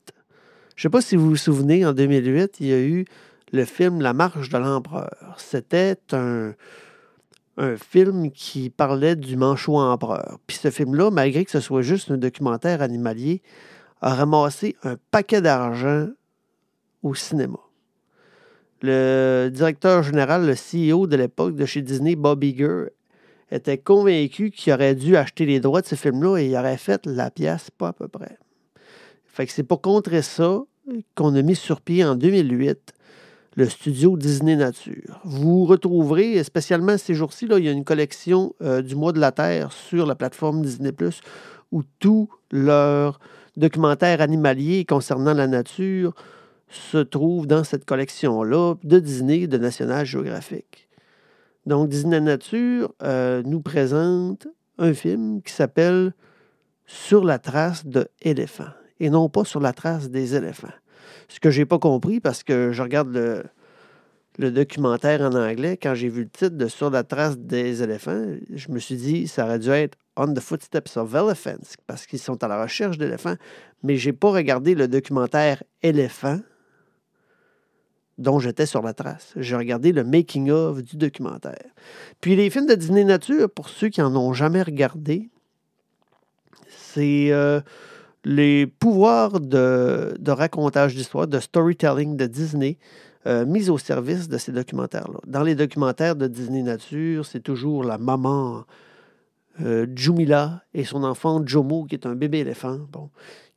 je 0.74 0.80
ne 0.80 0.82
sais 0.82 0.90
pas 0.90 1.00
si 1.00 1.16
vous 1.16 1.30
vous 1.30 1.36
souvenez, 1.36 1.86
en 1.86 1.92
2008, 1.92 2.60
il 2.60 2.66
y 2.66 2.72
a 2.72 2.80
eu 2.80 3.04
le 3.52 3.64
film 3.64 4.00
La 4.00 4.12
marche 4.12 4.48
de 4.48 4.58
l'empereur. 4.58 5.36
C'était 5.38 5.96
un, 6.12 6.52
un 7.56 7.76
film 7.76 8.30
qui 8.30 8.70
parlait 8.70 9.16
du 9.16 9.36
manchot 9.36 9.78
empereur. 9.78 10.38
Puis 10.46 10.56
ce 10.56 10.70
film-là, 10.70 11.10
malgré 11.10 11.44
que 11.44 11.50
ce 11.50 11.60
soit 11.60 11.82
juste 11.82 12.10
un 12.10 12.18
documentaire 12.18 12.82
animalier, 12.82 13.42
a 14.00 14.14
ramassé 14.14 14.76
un 14.84 14.96
paquet 15.10 15.40
d'argent 15.40 16.08
au 17.02 17.14
cinéma. 17.14 17.58
Le 18.82 19.50
directeur 19.52 20.02
général, 20.02 20.46
le 20.46 20.54
CEO 20.54 21.06
de 21.06 21.16
l'époque 21.16 21.56
de 21.56 21.66
chez 21.66 21.82
Disney, 21.82 22.14
Bob 22.14 22.44
Iger, 22.44 22.86
était 23.50 23.78
convaincu 23.78 24.50
qu'il 24.50 24.72
aurait 24.72 24.94
dû 24.94 25.16
acheter 25.16 25.46
les 25.46 25.60
droits 25.60 25.80
de 25.80 25.86
ce 25.86 25.94
film-là 25.94 26.38
et 26.38 26.46
il 26.46 26.56
aurait 26.56 26.76
fait 26.76 27.04
la 27.06 27.30
pièce 27.30 27.70
pas 27.70 27.88
à 27.88 27.92
peu 27.92 28.08
près. 28.08 28.38
Fait 29.26 29.46
c'est 29.48 29.62
pour 29.62 29.80
contrer 29.80 30.22
ça 30.22 30.62
qu'on 31.14 31.34
a 31.34 31.42
mis 31.42 31.56
sur 31.56 31.80
pied 31.80 32.04
en 32.04 32.14
2008 32.14 32.92
le 33.56 33.68
studio 33.68 34.16
Disney 34.16 34.54
Nature. 34.54 35.20
Vous 35.24 35.64
retrouverez, 35.64 36.42
spécialement 36.44 36.96
ces 36.96 37.14
jours-ci, 37.14 37.48
il 37.50 37.64
y 37.64 37.68
a 37.68 37.72
une 37.72 37.84
collection 37.84 38.54
euh, 38.62 38.82
du 38.82 38.94
mois 38.94 39.12
de 39.12 39.18
la 39.18 39.32
Terre 39.32 39.72
sur 39.72 40.06
la 40.06 40.14
plateforme 40.14 40.62
Disney⁇ 40.62 40.90
où 41.72 41.82
tous 41.98 42.28
leurs 42.52 43.18
documentaires 43.56 44.20
animaliers 44.20 44.84
concernant 44.84 45.34
la 45.34 45.48
nature 45.48 46.14
se 46.70 46.98
trouvent 46.98 47.46
dans 47.46 47.64
cette 47.64 47.84
collection-là 47.84 48.74
de 48.82 48.98
Disney, 48.98 49.46
de 49.46 49.58
National 49.58 50.04
Geographic. 50.04 50.88
Donc, 51.66 51.88
Disney 51.88 52.20
Nature 52.20 52.94
euh, 53.02 53.42
nous 53.44 53.60
présente 53.60 54.46
un 54.78 54.94
film 54.94 55.42
qui 55.42 55.52
s'appelle 55.52 56.14
Sur 56.86 57.24
la 57.24 57.38
trace 57.38 57.86
de 57.86 58.08
éléphants 58.22 58.72
et 59.00 59.10
non 59.10 59.28
pas 59.28 59.44
sur 59.44 59.60
la 59.60 59.72
trace 59.72 60.10
des 60.10 60.34
éléphants. 60.34 60.68
Ce 61.28 61.40
que 61.40 61.50
je 61.50 61.60
n'ai 61.60 61.66
pas 61.66 61.78
compris 61.78 62.20
parce 62.20 62.42
que 62.42 62.72
je 62.72 62.82
regarde 62.82 63.12
le, 63.12 63.44
le 64.38 64.50
documentaire 64.50 65.20
en 65.20 65.34
anglais, 65.34 65.76
quand 65.76 65.94
j'ai 65.94 66.08
vu 66.08 66.22
le 66.22 66.28
titre 66.28 66.56
de 66.56 66.68
Sur 66.68 66.90
la 66.90 67.04
trace 67.04 67.38
des 67.38 67.82
éléphants, 67.82 68.24
je 68.52 68.70
me 68.70 68.78
suis 68.78 68.96
dit 68.96 69.28
ça 69.28 69.44
aurait 69.44 69.58
dû 69.58 69.70
être 69.70 69.98
On 70.16 70.32
the 70.32 70.40
Footsteps 70.40 70.96
of 70.96 71.14
Elephants 71.14 71.76
parce 71.86 72.06
qu'ils 72.06 72.18
sont 72.18 72.42
à 72.42 72.48
la 72.48 72.62
recherche 72.62 72.98
d'éléphants. 72.98 73.36
Mais 73.82 73.96
je 73.96 74.08
n'ai 74.08 74.12
pas 74.12 74.30
regardé 74.30 74.74
le 74.74 74.88
documentaire 74.88 75.62
Éléphant 75.82 76.40
dont 78.18 78.40
j'étais 78.40 78.66
sur 78.66 78.82
la 78.82 78.92
trace. 78.92 79.32
J'ai 79.36 79.56
regardé 79.56 79.92
le 79.92 80.04
making-of 80.04 80.82
du 80.82 80.96
documentaire. 80.96 81.64
Puis 82.20 82.36
les 82.36 82.50
films 82.50 82.66
de 82.66 82.74
Disney 82.74 83.04
Nature, 83.04 83.48
pour 83.48 83.68
ceux 83.68 83.88
qui 83.88 84.00
n'en 84.00 84.14
ont 84.16 84.32
jamais 84.32 84.62
regardé, 84.62 85.30
c'est 86.66 87.30
euh, 87.30 87.60
les 88.24 88.66
pouvoirs 88.66 89.40
de, 89.40 90.14
racontage 90.26 90.96
d'histoire, 90.96 91.28
de 91.28 91.38
storytelling 91.38 92.16
de 92.16 92.26
Disney 92.26 92.78
euh, 93.26 93.46
mis 93.46 93.70
au 93.70 93.78
service 93.78 94.28
de 94.28 94.36
ces 94.36 94.52
documentaires-là. 94.52 95.20
Dans 95.26 95.42
les 95.42 95.54
documentaires 95.54 96.16
de 96.16 96.26
Disney 96.26 96.62
Nature, 96.62 97.24
c'est 97.24 97.40
toujours 97.40 97.84
la 97.84 97.98
maman 97.98 98.64
euh, 99.60 99.86
Jumila 99.94 100.62
et 100.74 100.84
son 100.84 101.04
enfant 101.04 101.44
Jomo, 101.46 101.84
qui 101.84 101.94
est 101.94 102.06
un 102.06 102.14
bébé 102.14 102.38
éléphant, 102.38 102.78
bon, 102.90 103.10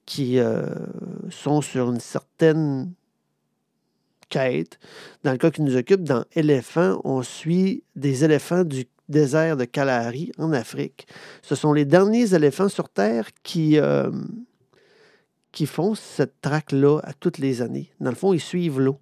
qui 0.05 0.39
sont 1.29 1.61
sur 1.61 1.89
une 1.89 1.99
certaine 1.99 2.91
Dans 5.23 5.31
le 5.31 5.37
cas 5.37 5.51
qui 5.51 5.61
nous 5.61 5.75
occupe, 5.75 6.03
dans 6.03 6.23
Éléphant, 6.33 7.01
on 7.03 7.21
suit 7.21 7.83
des 7.95 8.23
éléphants 8.23 8.63
du 8.63 8.85
désert 9.09 9.57
de 9.57 9.65
Kalahari 9.65 10.31
en 10.37 10.53
Afrique. 10.53 11.05
Ce 11.41 11.55
sont 11.55 11.73
les 11.73 11.85
derniers 11.85 12.33
éléphants 12.33 12.69
sur 12.69 12.87
Terre 12.87 13.29
qui, 13.43 13.77
qui 15.51 15.65
font 15.65 15.95
cette 15.95 16.39
traque-là 16.41 16.99
à 17.03 17.13
toutes 17.13 17.39
les 17.39 17.61
années. 17.61 17.91
Dans 17.99 18.09
le 18.09 18.15
fond, 18.15 18.33
ils 18.33 18.39
suivent 18.39 18.79
l'eau. 18.79 18.99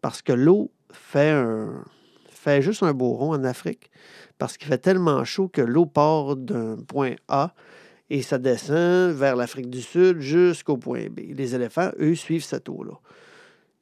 Parce 0.00 0.22
que 0.22 0.32
l'eau 0.32 0.70
fait, 0.90 1.30
un, 1.30 1.84
fait 2.28 2.62
juste 2.62 2.82
un 2.82 2.94
beau 2.94 3.12
rond 3.12 3.34
en 3.34 3.44
Afrique. 3.44 3.90
Parce 4.38 4.56
qu'il 4.56 4.68
fait 4.68 4.78
tellement 4.78 5.22
chaud 5.24 5.48
que 5.48 5.60
l'eau 5.60 5.86
part 5.86 6.36
d'un 6.36 6.76
point 6.76 7.14
A 7.28 7.54
et 8.10 8.22
ça 8.22 8.38
descend 8.38 9.12
vers 9.12 9.36
l'Afrique 9.36 9.70
du 9.70 9.80
Sud 9.80 10.20
jusqu'au 10.20 10.76
point 10.76 11.06
B. 11.10 11.20
Les 11.34 11.54
éléphants, 11.54 11.90
eux, 12.00 12.14
suivent 12.14 12.44
cette 12.44 12.68
eau-là. 12.68 12.94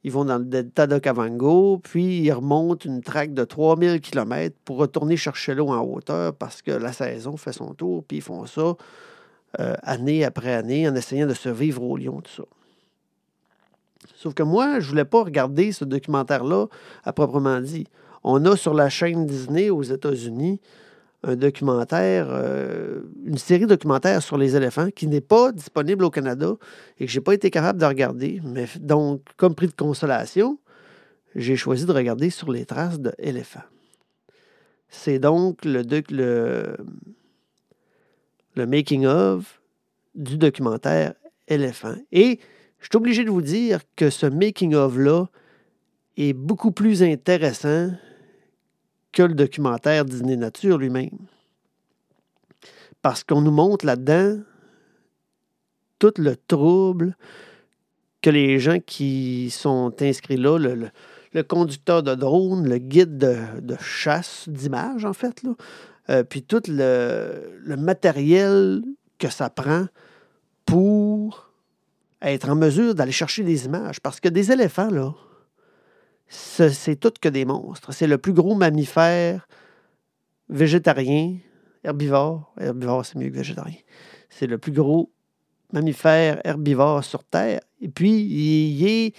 Ils 0.03 0.11
vont 0.11 0.25
dans 0.25 0.39
le 0.39 0.45
delta 0.45 0.87
de 0.87 0.97
Kavango, 0.97 1.77
puis 1.77 2.21
ils 2.21 2.31
remontent 2.31 2.89
une 2.89 3.01
traque 3.01 3.33
de 3.33 3.43
3000 3.43 4.01
km 4.01 4.55
pour 4.65 4.77
retourner 4.77 5.15
chercher 5.15 5.53
l'eau 5.53 5.69
en 5.69 5.83
hauteur 5.83 6.33
parce 6.33 6.61
que 6.61 6.71
la 6.71 6.91
saison 6.91 7.37
fait 7.37 7.53
son 7.53 7.73
tour, 7.73 8.03
puis 8.03 8.17
ils 8.17 8.23
font 8.23 8.45
ça 8.45 8.75
euh, 9.59 9.75
année 9.83 10.23
après 10.23 10.53
année 10.53 10.87
en 10.87 10.95
essayant 10.95 11.27
de 11.27 11.33
survivre 11.33 11.83
au 11.83 11.97
lion, 11.97 12.21
tout 12.21 12.31
ça. 12.31 12.43
Sauf 14.15 14.33
que 14.33 14.43
moi, 14.43 14.79
je 14.79 14.85
ne 14.85 14.89
voulais 14.89 15.05
pas 15.05 15.23
regarder 15.23 15.71
ce 15.71 15.85
documentaire-là 15.85 16.67
à 17.03 17.13
proprement 17.13 17.59
dit. 17.59 17.85
On 18.23 18.45
a 18.45 18.55
sur 18.55 18.73
la 18.73 18.89
chaîne 18.89 19.25
Disney 19.25 19.69
aux 19.69 19.83
États-Unis 19.83 20.59
un 21.23 21.35
documentaire, 21.35 22.27
euh, 22.29 23.01
une 23.25 23.37
série 23.37 23.67
documentaire 23.67 24.23
sur 24.23 24.37
les 24.37 24.55
éléphants 24.55 24.89
qui 24.89 25.07
n'est 25.07 25.21
pas 25.21 25.51
disponible 25.51 26.03
au 26.03 26.09
Canada 26.09 26.55
et 26.99 27.05
que 27.05 27.11
je 27.11 27.19
n'ai 27.19 27.23
pas 27.23 27.33
été 27.33 27.51
capable 27.51 27.79
de 27.79 27.85
regarder. 27.85 28.41
Mais 28.43 28.65
donc, 28.79 29.21
comme 29.37 29.53
prix 29.53 29.67
de 29.67 29.73
consolation, 29.73 30.57
j'ai 31.35 31.55
choisi 31.55 31.85
de 31.85 31.91
regarder 31.91 32.29
sur 32.29 32.51
les 32.51 32.65
traces 32.65 32.99
d'éléphants. 32.99 33.59
C'est 34.89 35.19
donc 35.19 35.63
le, 35.63 35.83
le, 36.09 36.75
le 38.55 38.65
making-of 38.65 39.61
du 40.15 40.37
documentaire 40.37 41.13
Éléphant. 41.47 41.95
Et 42.13 42.39
je 42.79 42.85
suis 42.85 42.95
obligé 42.95 43.25
de 43.25 43.29
vous 43.29 43.41
dire 43.41 43.81
que 43.97 44.09
ce 44.09 44.25
making-of-là 44.25 45.25
est 46.15 46.33
beaucoup 46.33 46.71
plus 46.71 47.03
intéressant 47.03 47.91
que 49.11 49.23
le 49.23 49.33
documentaire 49.33 50.05
Disney 50.05 50.37
Nature 50.37 50.77
lui-même. 50.77 51.17
Parce 53.01 53.23
qu'on 53.23 53.41
nous 53.41 53.51
montre 53.51 53.85
là-dedans 53.85 54.39
tout 55.99 56.13
le 56.17 56.35
trouble 56.35 57.15
que 58.21 58.29
les 58.29 58.59
gens 58.59 58.79
qui 58.79 59.49
sont 59.51 59.93
inscrits 60.01 60.37
là, 60.37 60.57
le, 60.57 61.43
conducteur 61.43 62.03
de 62.03 62.13
drone, 62.15 62.67
le 62.67 62.77
guide 62.77 63.17
de, 63.17 63.75
chasse 63.79 64.47
d'images, 64.47 65.05
en 65.05 65.13
fait, 65.13 65.41
euh, 66.09 66.23
puis 66.23 66.43
tout 66.43 66.61
le 66.67 67.75
matériel 67.77 68.81
que 69.17 69.29
ça 69.29 69.49
prend 69.49 69.87
pour 70.65 71.51
être 72.21 72.49
en 72.49 72.55
mesure 72.55 72.95
d'aller 72.95 73.11
chercher 73.11 73.43
des 73.43 73.65
images. 73.65 73.99
Parce 73.99 74.19
que 74.19 74.29
des 74.29 74.51
éléphants, 74.51 74.89
là, 74.89 75.13
c'est 76.31 76.95
tout 76.95 77.11
que 77.19 77.27
des 77.27 77.43
monstres. 77.43 77.91
C'est 77.93 78.07
le 78.07 78.17
plus 78.17 78.31
gros 78.31 78.55
mammifère 78.55 79.47
végétarien, 80.49 81.37
herbivore. 81.83 82.53
Herbivore, 82.57 83.05
c'est 83.05 83.17
mieux 83.17 83.29
que 83.29 83.35
végétarien. 83.35 83.77
C'est 84.29 84.47
le 84.47 84.57
plus 84.57 84.71
gros 84.71 85.11
mammifère 85.73 86.39
herbivore 86.45 87.03
sur 87.03 87.23
Terre. 87.25 87.59
Et 87.81 87.89
puis, 87.89 88.21
il 88.21 88.87
est, 88.87 89.15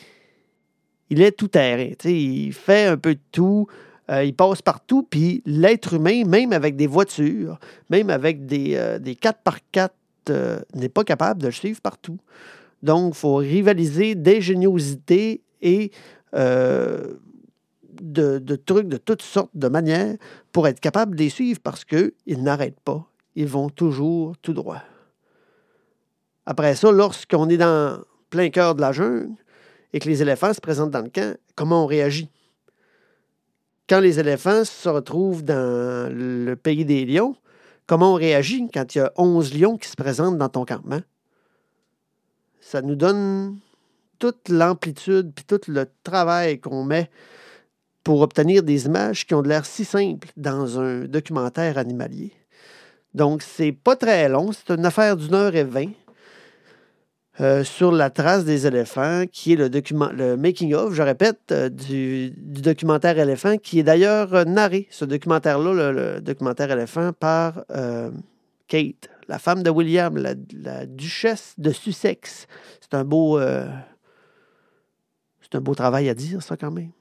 il 1.11 1.21
est 1.21 1.33
tout 1.33 1.49
terrain. 1.49 1.93
Il 2.05 2.53
fait 2.53 2.87
un 2.87 2.97
peu 2.97 3.15
de 3.15 3.21
tout. 3.31 3.67
Euh, 4.11 4.25
il 4.25 4.35
passe 4.35 4.63
partout. 4.63 5.03
Puis 5.03 5.43
l'être 5.45 5.95
humain, 5.95 6.25
même 6.25 6.53
avec 6.53 6.77
des 6.77 6.87
voitures, 6.87 7.59
même 7.91 8.09
avec 8.09 8.47
des, 8.47 8.75
euh, 8.77 8.99
des 8.99 9.15
4x4, 9.15 9.91
euh, 10.31 10.61
n'est 10.75 10.89
pas 10.89 11.05
capable 11.05 11.43
de 11.43 11.47
le 11.47 11.53
suivre 11.53 11.81
partout. 11.83 12.19
Donc, 12.83 13.15
il 13.15 13.19
faut 13.19 13.37
rivaliser 13.37 14.15
d'ingéniosité 14.15 15.43
et 15.61 15.93
euh, 16.35 17.15
de, 18.01 18.57
trucs 18.57 18.89
de 18.89 18.97
toutes 18.97 19.23
sortes 19.23 19.51
de 19.55 19.69
manières 19.69 20.17
pour 20.53 20.67
être 20.67 20.81
capable 20.81 21.17
de 21.17 21.23
les 21.23 21.31
suivre 21.31 21.61
parce 21.63 21.85
qu'ils 21.85 22.13
n'arrêtent 22.27 22.81
pas. 22.81 23.05
Ils 23.35 23.47
vont 23.47 23.71
toujours 23.71 24.37
tout 24.39 24.53
droit. 24.53 24.83
Après 26.47 26.75
ça, 26.75 26.91
lorsqu'on 26.91 27.49
est 27.49 27.57
dans 27.57 28.03
plein 28.31 28.51
cœur 28.51 28.75
de 28.75 28.81
la 28.81 28.93
jungle 28.93 29.31
et 29.93 29.99
que 29.99 30.09
les 30.09 30.23
éléphants 30.23 30.53
se 30.53 30.61
présentent 30.61 30.91
dans 30.91 31.03
le 31.03 31.11
camp, 31.11 31.37
comment 31.55 31.85
on 31.85 31.87
réagit? 31.87 32.29
Quand 33.89 34.01
les 34.01 34.19
éléphants 34.19 34.65
se 34.65 34.89
retrouvent 34.89 35.45
dans 35.45 36.11
le 36.13 36.55
pays 36.55 36.85
des 36.85 37.05
lions, 37.05 37.37
comment 37.87 38.13
on 38.13 38.17
réagit 38.17 38.69
quand 38.73 38.95
il 38.95 38.99
y 38.99 39.01
a 39.01 39.13
11 39.17 39.55
lions 39.55 39.77
qui 39.77 39.89
se 39.89 39.97
présentent 39.97 40.39
dans 40.39 40.49
ton 40.49 40.65
campement? 40.65 41.01
ça 42.63 42.81
nous 42.81 42.95
donne 42.95 43.59
toute 44.23 44.51
l'amplitude 44.51 45.33
puis 45.35 45.45
tout 45.45 45.61
le 45.67 45.85
travail 46.05 46.61
qu'on 46.61 46.85
met 46.85 47.11
pour 48.05 48.21
obtenir 48.21 48.63
des 48.63 48.87
images 48.87 49.27
qui 49.27 49.35
ont 49.35 49.43
de 49.43 49.49
l'air 49.49 49.67
si 49.67 49.85
simples 49.85 50.29
dans 50.37 50.79
un 50.79 51.07
documentaire 51.07 51.77
animalier. 51.77 52.31
Donc, 53.15 53.43
c'est 53.43 53.73
pas 53.73 53.97
très 53.97 54.29
long, 54.29 54.53
c'est 54.53 54.73
une 54.73 54.87
affaire 54.87 55.17
d'une 55.17 55.35
heure 55.35 55.57
et 55.57 55.65
vingt 55.65 55.91
euh, 57.41 57.65
sur 57.65 57.91
la 57.91 58.11
trace 58.11 58.45
des 58.45 58.65
éléphants, 58.65 59.25
qui 59.27 59.55
est 59.55 59.57
le, 59.57 59.69
document, 59.69 60.11
le 60.13 60.37
making-of, 60.37 60.95
je 60.95 61.03
répète, 61.03 61.41
euh, 61.51 61.69
du, 61.69 62.31
documentaire 62.37 63.19
éléphant, 63.19 63.57
qui 63.57 63.81
est 63.81 63.83
d'ailleurs 63.83 64.47
narré, 64.47 64.87
ce 64.91 65.05
documentaire-là, 65.05 65.91
le, 65.91 66.21
documentaire 66.21 66.71
éléphant, 66.71 67.13
par 67.13 67.65
euh, 67.73 68.13
Kate, 68.69 69.11
la 69.27 69.41
femme 69.41 69.65
de 69.65 69.71
William, 69.71 70.17
la, 70.17 70.87
duchesse 70.87 71.55
de 71.59 71.73
Sussex. 71.73 72.47
C'est 72.81 72.95
un 72.95 73.03
beau. 73.03 73.41
C'est 75.53 75.59
un 75.59 75.61
beau 75.61 75.75
travail 75.75 76.09
à 76.09 76.15
dire, 76.15 76.43
ça, 76.43 76.57
quand 76.57 76.71
même. 76.71 76.93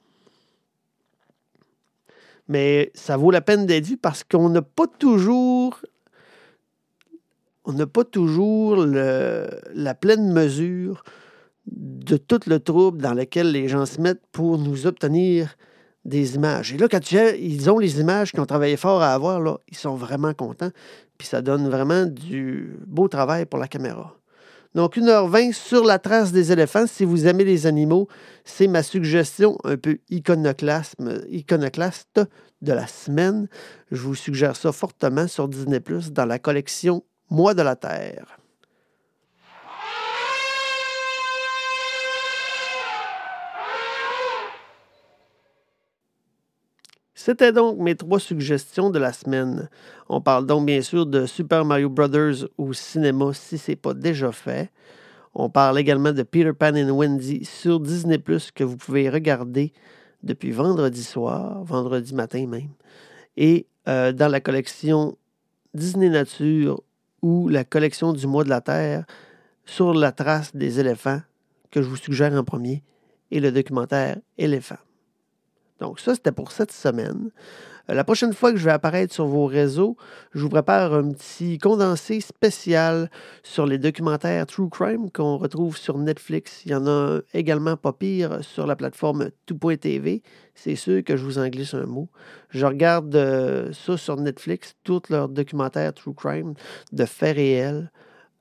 Mais 2.49 2.91
ça 2.93 3.15
vaut 3.15 3.31
la 3.31 3.39
peine 3.39 3.65
d'être 3.65 3.85
vu 3.85 3.95
parce 3.95 4.25
qu'on 4.25 4.49
n'a 4.49 4.61
pas 4.61 4.87
toujours. 4.87 5.79
On 7.63 7.71
n'a 7.71 7.87
pas 7.87 8.03
toujours 8.03 8.75
la 8.75 9.93
pleine 9.93 10.33
mesure 10.33 11.03
de 11.65 12.17
tout 12.17 12.41
le 12.45 12.59
trouble 12.59 13.01
dans 13.01 13.13
lequel 13.13 13.51
les 13.53 13.69
gens 13.69 13.85
se 13.85 14.01
mettent 14.01 14.25
pour 14.33 14.57
nous 14.57 14.85
obtenir 14.85 15.55
des 16.03 16.35
images. 16.35 16.73
Et 16.73 16.77
là, 16.77 16.89
quand 16.89 16.99
tu 16.99 17.15
ils 17.39 17.69
ont 17.69 17.79
les 17.79 18.01
images 18.01 18.31
qu'ils 18.31 18.41
ont 18.41 18.45
travaillé 18.45 18.75
fort 18.75 19.01
à 19.01 19.13
avoir, 19.13 19.39
là, 19.39 19.59
ils 19.69 19.77
sont 19.77 19.95
vraiment 19.95 20.33
contents. 20.33 20.71
Puis 21.17 21.27
ça 21.27 21.41
donne 21.41 21.69
vraiment 21.69 22.05
du 22.05 22.75
beau 22.85 23.07
travail 23.07 23.45
pour 23.45 23.59
la 23.59 23.69
caméra. 23.69 24.20
Donc, 24.73 24.97
1h20 24.97 25.53
sur 25.53 25.83
la 25.83 25.99
trace 25.99 26.31
des 26.31 26.51
éléphants. 26.51 26.87
Si 26.87 27.03
vous 27.03 27.27
aimez 27.27 27.43
les 27.43 27.67
animaux, 27.67 28.07
c'est 28.45 28.67
ma 28.67 28.83
suggestion 28.83 29.57
un 29.63 29.77
peu 29.77 29.97
iconoclaste 30.09 30.99
de 31.01 32.73
la 32.73 32.87
semaine. 32.87 33.47
Je 33.91 34.01
vous 34.01 34.15
suggère 34.15 34.55
ça 34.55 34.71
fortement 34.71 35.27
sur 35.27 35.49
Disney 35.49 35.81
dans 36.11 36.25
la 36.25 36.39
collection 36.39 37.03
Moi 37.29 37.53
de 37.53 37.61
la 37.61 37.75
Terre. 37.75 38.40
C'était 47.23 47.51
donc 47.51 47.77
mes 47.77 47.95
trois 47.95 48.19
suggestions 48.19 48.89
de 48.89 48.97
la 48.97 49.13
semaine. 49.13 49.69
On 50.09 50.21
parle 50.21 50.47
donc 50.47 50.65
bien 50.65 50.81
sûr 50.81 51.05
de 51.05 51.27
Super 51.27 51.63
Mario 51.65 51.87
Bros. 51.87 52.07
au 52.57 52.73
cinéma 52.73 53.31
si 53.35 53.59
ce 53.59 53.69
n'est 53.69 53.75
pas 53.75 53.93
déjà 53.93 54.31
fait. 54.31 54.71
On 55.35 55.47
parle 55.47 55.77
également 55.77 56.13
de 56.13 56.23
Peter 56.23 56.51
Pan 56.51 56.73
and 56.75 56.89
Wendy 56.89 57.45
sur 57.45 57.79
Disney 57.79 58.17
Plus 58.17 58.49
que 58.49 58.63
vous 58.63 58.75
pouvez 58.75 59.07
regarder 59.07 59.71
depuis 60.23 60.49
vendredi 60.49 61.03
soir, 61.03 61.63
vendredi 61.63 62.15
matin 62.15 62.47
même. 62.47 62.71
Et 63.37 63.67
euh, 63.87 64.11
dans 64.13 64.27
la 64.27 64.41
collection 64.41 65.15
Disney 65.75 66.09
Nature 66.09 66.81
ou 67.21 67.49
la 67.49 67.63
collection 67.63 68.13
du 68.13 68.25
mois 68.25 68.45
de 68.45 68.49
la 68.49 68.61
Terre 68.61 69.05
sur 69.67 69.93
la 69.93 70.11
trace 70.11 70.55
des 70.55 70.79
éléphants 70.79 71.21
que 71.69 71.83
je 71.83 71.87
vous 71.87 71.97
suggère 71.97 72.33
en 72.33 72.43
premier 72.43 72.81
et 73.29 73.39
le 73.39 73.51
documentaire 73.51 74.17
Éléphant. 74.39 74.77
Donc 75.81 75.99
ça, 75.99 76.13
c'était 76.13 76.31
pour 76.31 76.51
cette 76.51 76.71
semaine. 76.71 77.31
Euh, 77.89 77.95
la 77.95 78.03
prochaine 78.03 78.33
fois 78.33 78.51
que 78.51 78.57
je 78.57 78.65
vais 78.65 78.71
apparaître 78.71 79.11
sur 79.11 79.25
vos 79.25 79.47
réseaux, 79.47 79.97
je 80.31 80.43
vous 80.43 80.49
prépare 80.49 80.93
un 80.93 81.11
petit 81.11 81.57
condensé 81.57 82.21
spécial 82.21 83.09
sur 83.41 83.65
les 83.65 83.79
documentaires 83.79 84.45
True 84.45 84.69
Crime 84.69 85.09
qu'on 85.11 85.37
retrouve 85.37 85.75
sur 85.75 85.97
Netflix. 85.97 86.61
Il 86.65 86.71
y 86.71 86.75
en 86.75 86.85
a 86.85 87.21
également 87.33 87.77
pas 87.77 87.93
pire 87.93 88.43
sur 88.43 88.67
la 88.67 88.75
plateforme 88.75 89.31
tout.tv. 89.47 90.21
C'est 90.53 90.75
sûr 90.75 91.03
que 91.03 91.17
je 91.17 91.25
vous 91.25 91.39
en 91.39 91.47
glisse 91.47 91.73
un 91.73 91.87
mot. 91.87 92.09
Je 92.49 92.67
regarde 92.67 93.15
euh, 93.15 93.73
ça 93.73 93.97
sur 93.97 94.17
Netflix, 94.17 94.75
tous 94.83 95.09
leurs 95.09 95.29
documentaires 95.29 95.95
True 95.95 96.13
Crime 96.13 96.53
de 96.91 97.05
faits 97.05 97.37
réels. 97.37 97.91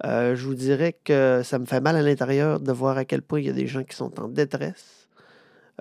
Euh, 0.05 0.37
je 0.37 0.45
vous 0.47 0.55
dirais 0.55 0.99
que 1.05 1.41
ça 1.43 1.59
me 1.59 1.65
fait 1.65 1.81
mal 1.81 1.97
à 1.97 2.03
l'intérieur 2.03 2.61
de 2.61 2.73
voir 2.73 2.99
à 2.99 3.07
quel 3.07 3.23
point 3.23 3.41
il 3.41 3.47
y 3.47 3.51
a 3.51 3.55
des 3.55 3.67
gens 3.67 3.85
qui 3.85 3.97
sont 3.97 4.21
en 4.21 4.29
détresse 4.29 5.00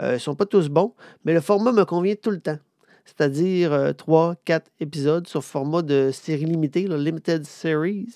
ils 0.02 0.14
ne 0.14 0.18
sont 0.18 0.36
pas 0.36 0.46
tous 0.46 0.70
bons, 0.70 0.94
mais 1.26 1.34
le 1.34 1.42
format 1.42 1.72
me 1.72 1.86
convient 1.86 2.16
tout 2.16 2.32
le 2.32 2.40
temps. 2.40 2.60
C'est-à-dire 3.06 3.94
3, 3.98 4.30
euh, 4.30 4.34
4 4.46 4.72
épisodes 4.80 5.28
sur 5.28 5.44
format 5.44 5.82
de 5.82 6.12
série 6.12 6.46
limitée, 6.46 6.88
Limited 6.88 7.44
Series. 7.46 8.14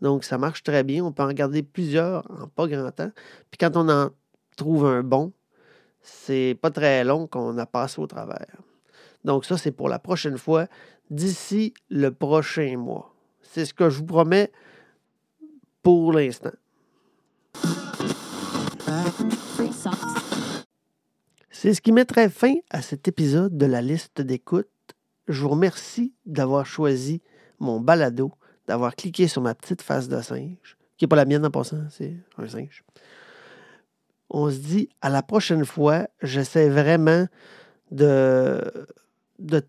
Donc, 0.00 0.24
ça 0.24 0.38
marche 0.38 0.62
très 0.62 0.82
bien. 0.82 1.04
On 1.04 1.12
peut 1.12 1.22
en 1.22 1.28
regarder 1.28 1.62
plusieurs 1.62 2.24
en 2.30 2.48
pas 2.48 2.66
grand 2.66 2.90
temps. 2.90 3.10
Puis 3.50 3.58
quand 3.58 3.76
on 3.76 3.88
en 3.88 4.10
trouve 4.56 4.86
un 4.86 5.02
bon, 5.02 5.32
c'est 6.00 6.58
pas 6.60 6.70
très 6.70 7.04
long 7.04 7.26
qu'on 7.26 7.56
a 7.58 7.66
passé 7.66 8.00
au 8.00 8.06
travers. 8.06 8.56
Donc, 9.24 9.44
ça, 9.44 9.56
c'est 9.58 9.70
pour 9.70 9.88
la 9.88 9.98
prochaine 9.98 10.38
fois, 10.38 10.66
d'ici 11.10 11.74
le 11.90 12.10
prochain 12.10 12.76
mois. 12.76 13.14
C'est 13.42 13.64
ce 13.64 13.74
que 13.74 13.90
je 13.90 13.98
vous 13.98 14.06
promets 14.06 14.50
pour 15.82 16.12
l'instant. 16.12 16.50
C'est 21.62 21.74
ce 21.74 21.80
qui 21.80 21.92
mettrait 21.92 22.28
fin 22.28 22.56
à 22.70 22.82
cet 22.82 23.06
épisode 23.06 23.56
de 23.56 23.66
la 23.66 23.82
liste 23.82 24.20
d'écoute. 24.20 24.66
Je 25.28 25.42
vous 25.42 25.50
remercie 25.50 26.12
d'avoir 26.26 26.66
choisi 26.66 27.22
mon 27.60 27.78
balado, 27.78 28.32
d'avoir 28.66 28.96
cliqué 28.96 29.28
sur 29.28 29.42
ma 29.42 29.54
petite 29.54 29.80
face 29.80 30.08
de 30.08 30.20
singe, 30.22 30.76
qui 30.96 31.04
n'est 31.04 31.08
pas 31.08 31.14
la 31.14 31.24
mienne 31.24 31.46
en 31.46 31.52
passant, 31.52 31.84
c'est 31.88 32.16
un 32.36 32.48
singe. 32.48 32.82
On 34.28 34.50
se 34.50 34.56
dit 34.56 34.88
à 35.02 35.08
la 35.08 35.22
prochaine 35.22 35.64
fois, 35.64 36.08
j'essaie 36.20 36.68
vraiment 36.68 37.28
de, 37.92 38.60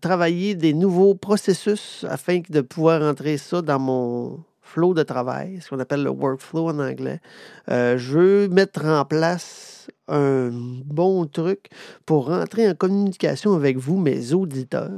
travailler 0.00 0.56
des 0.56 0.74
nouveaux 0.74 1.14
processus 1.14 2.04
afin 2.10 2.40
de 2.50 2.60
pouvoir 2.60 3.02
entrer 3.02 3.38
ça 3.38 3.62
dans 3.62 3.78
mon 3.78 4.42
flow 4.62 4.94
de 4.94 5.04
travail, 5.04 5.60
ce 5.60 5.68
qu'on 5.68 5.78
appelle 5.78 6.02
le 6.02 6.10
workflow 6.10 6.70
en 6.70 6.80
anglais. 6.80 7.20
Euh, 7.68 7.96
je 7.98 8.18
veux 8.18 8.48
mettre 8.48 8.84
en 8.84 9.04
place 9.04 9.86
un 10.08 10.50
bon 10.50 11.26
truc 11.26 11.68
pour 12.06 12.26
rentrer 12.26 12.68
en 12.68 12.74
communication 12.74 13.54
avec 13.54 13.76
vous, 13.78 13.98
mes 13.98 14.32
auditeurs. 14.32 14.90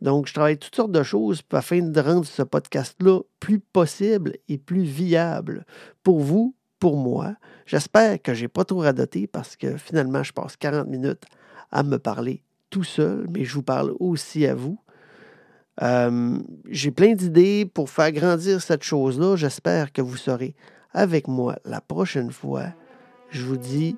Donc, 0.00 0.26
je 0.26 0.34
travaille 0.34 0.58
toutes 0.58 0.76
sortes 0.76 0.92
de 0.92 1.02
choses 1.02 1.40
afin 1.52 1.80
de 1.80 2.00
rendre 2.00 2.26
ce 2.26 2.42
podcast-là 2.42 3.20
plus 3.40 3.58
possible 3.60 4.34
et 4.48 4.58
plus 4.58 4.82
viable 4.82 5.64
pour 6.02 6.20
vous, 6.20 6.54
pour 6.78 6.96
moi. 6.96 7.36
J'espère 7.64 8.20
que 8.20 8.34
je 8.34 8.42
n'ai 8.42 8.48
pas 8.48 8.64
trop 8.64 8.80
radoté 8.80 9.26
parce 9.26 9.56
que 9.56 9.78
finalement, 9.78 10.22
je 10.22 10.32
passe 10.32 10.56
40 10.56 10.88
minutes 10.88 11.24
à 11.72 11.82
me 11.82 11.98
parler 11.98 12.42
tout 12.68 12.84
seul, 12.84 13.26
mais 13.30 13.44
je 13.44 13.54
vous 13.54 13.62
parle 13.62 13.94
aussi 13.98 14.46
à 14.46 14.54
vous. 14.54 14.78
Euh, 15.82 16.38
j'ai 16.68 16.90
plein 16.90 17.14
d'idées 17.14 17.64
pour 17.64 17.90
faire 17.90 18.12
grandir 18.12 18.60
cette 18.60 18.82
chose-là. 18.82 19.36
J'espère 19.36 19.92
que 19.92 20.02
vous 20.02 20.16
serez 20.16 20.54
avec 20.92 21.28
moi 21.28 21.56
la 21.64 21.80
prochaine 21.80 22.30
fois. 22.30 22.74
Je 23.34 23.42
vous 23.42 23.56
dis 23.56 23.96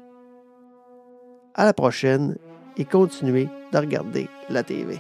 à 1.55 1.66
la 1.66 1.74
prochaine 1.74 2.39
et 2.78 2.87
continuez 2.87 3.51
de 3.70 3.78
regarder 3.78 4.28
la 4.49 4.62
TV. 4.62 4.99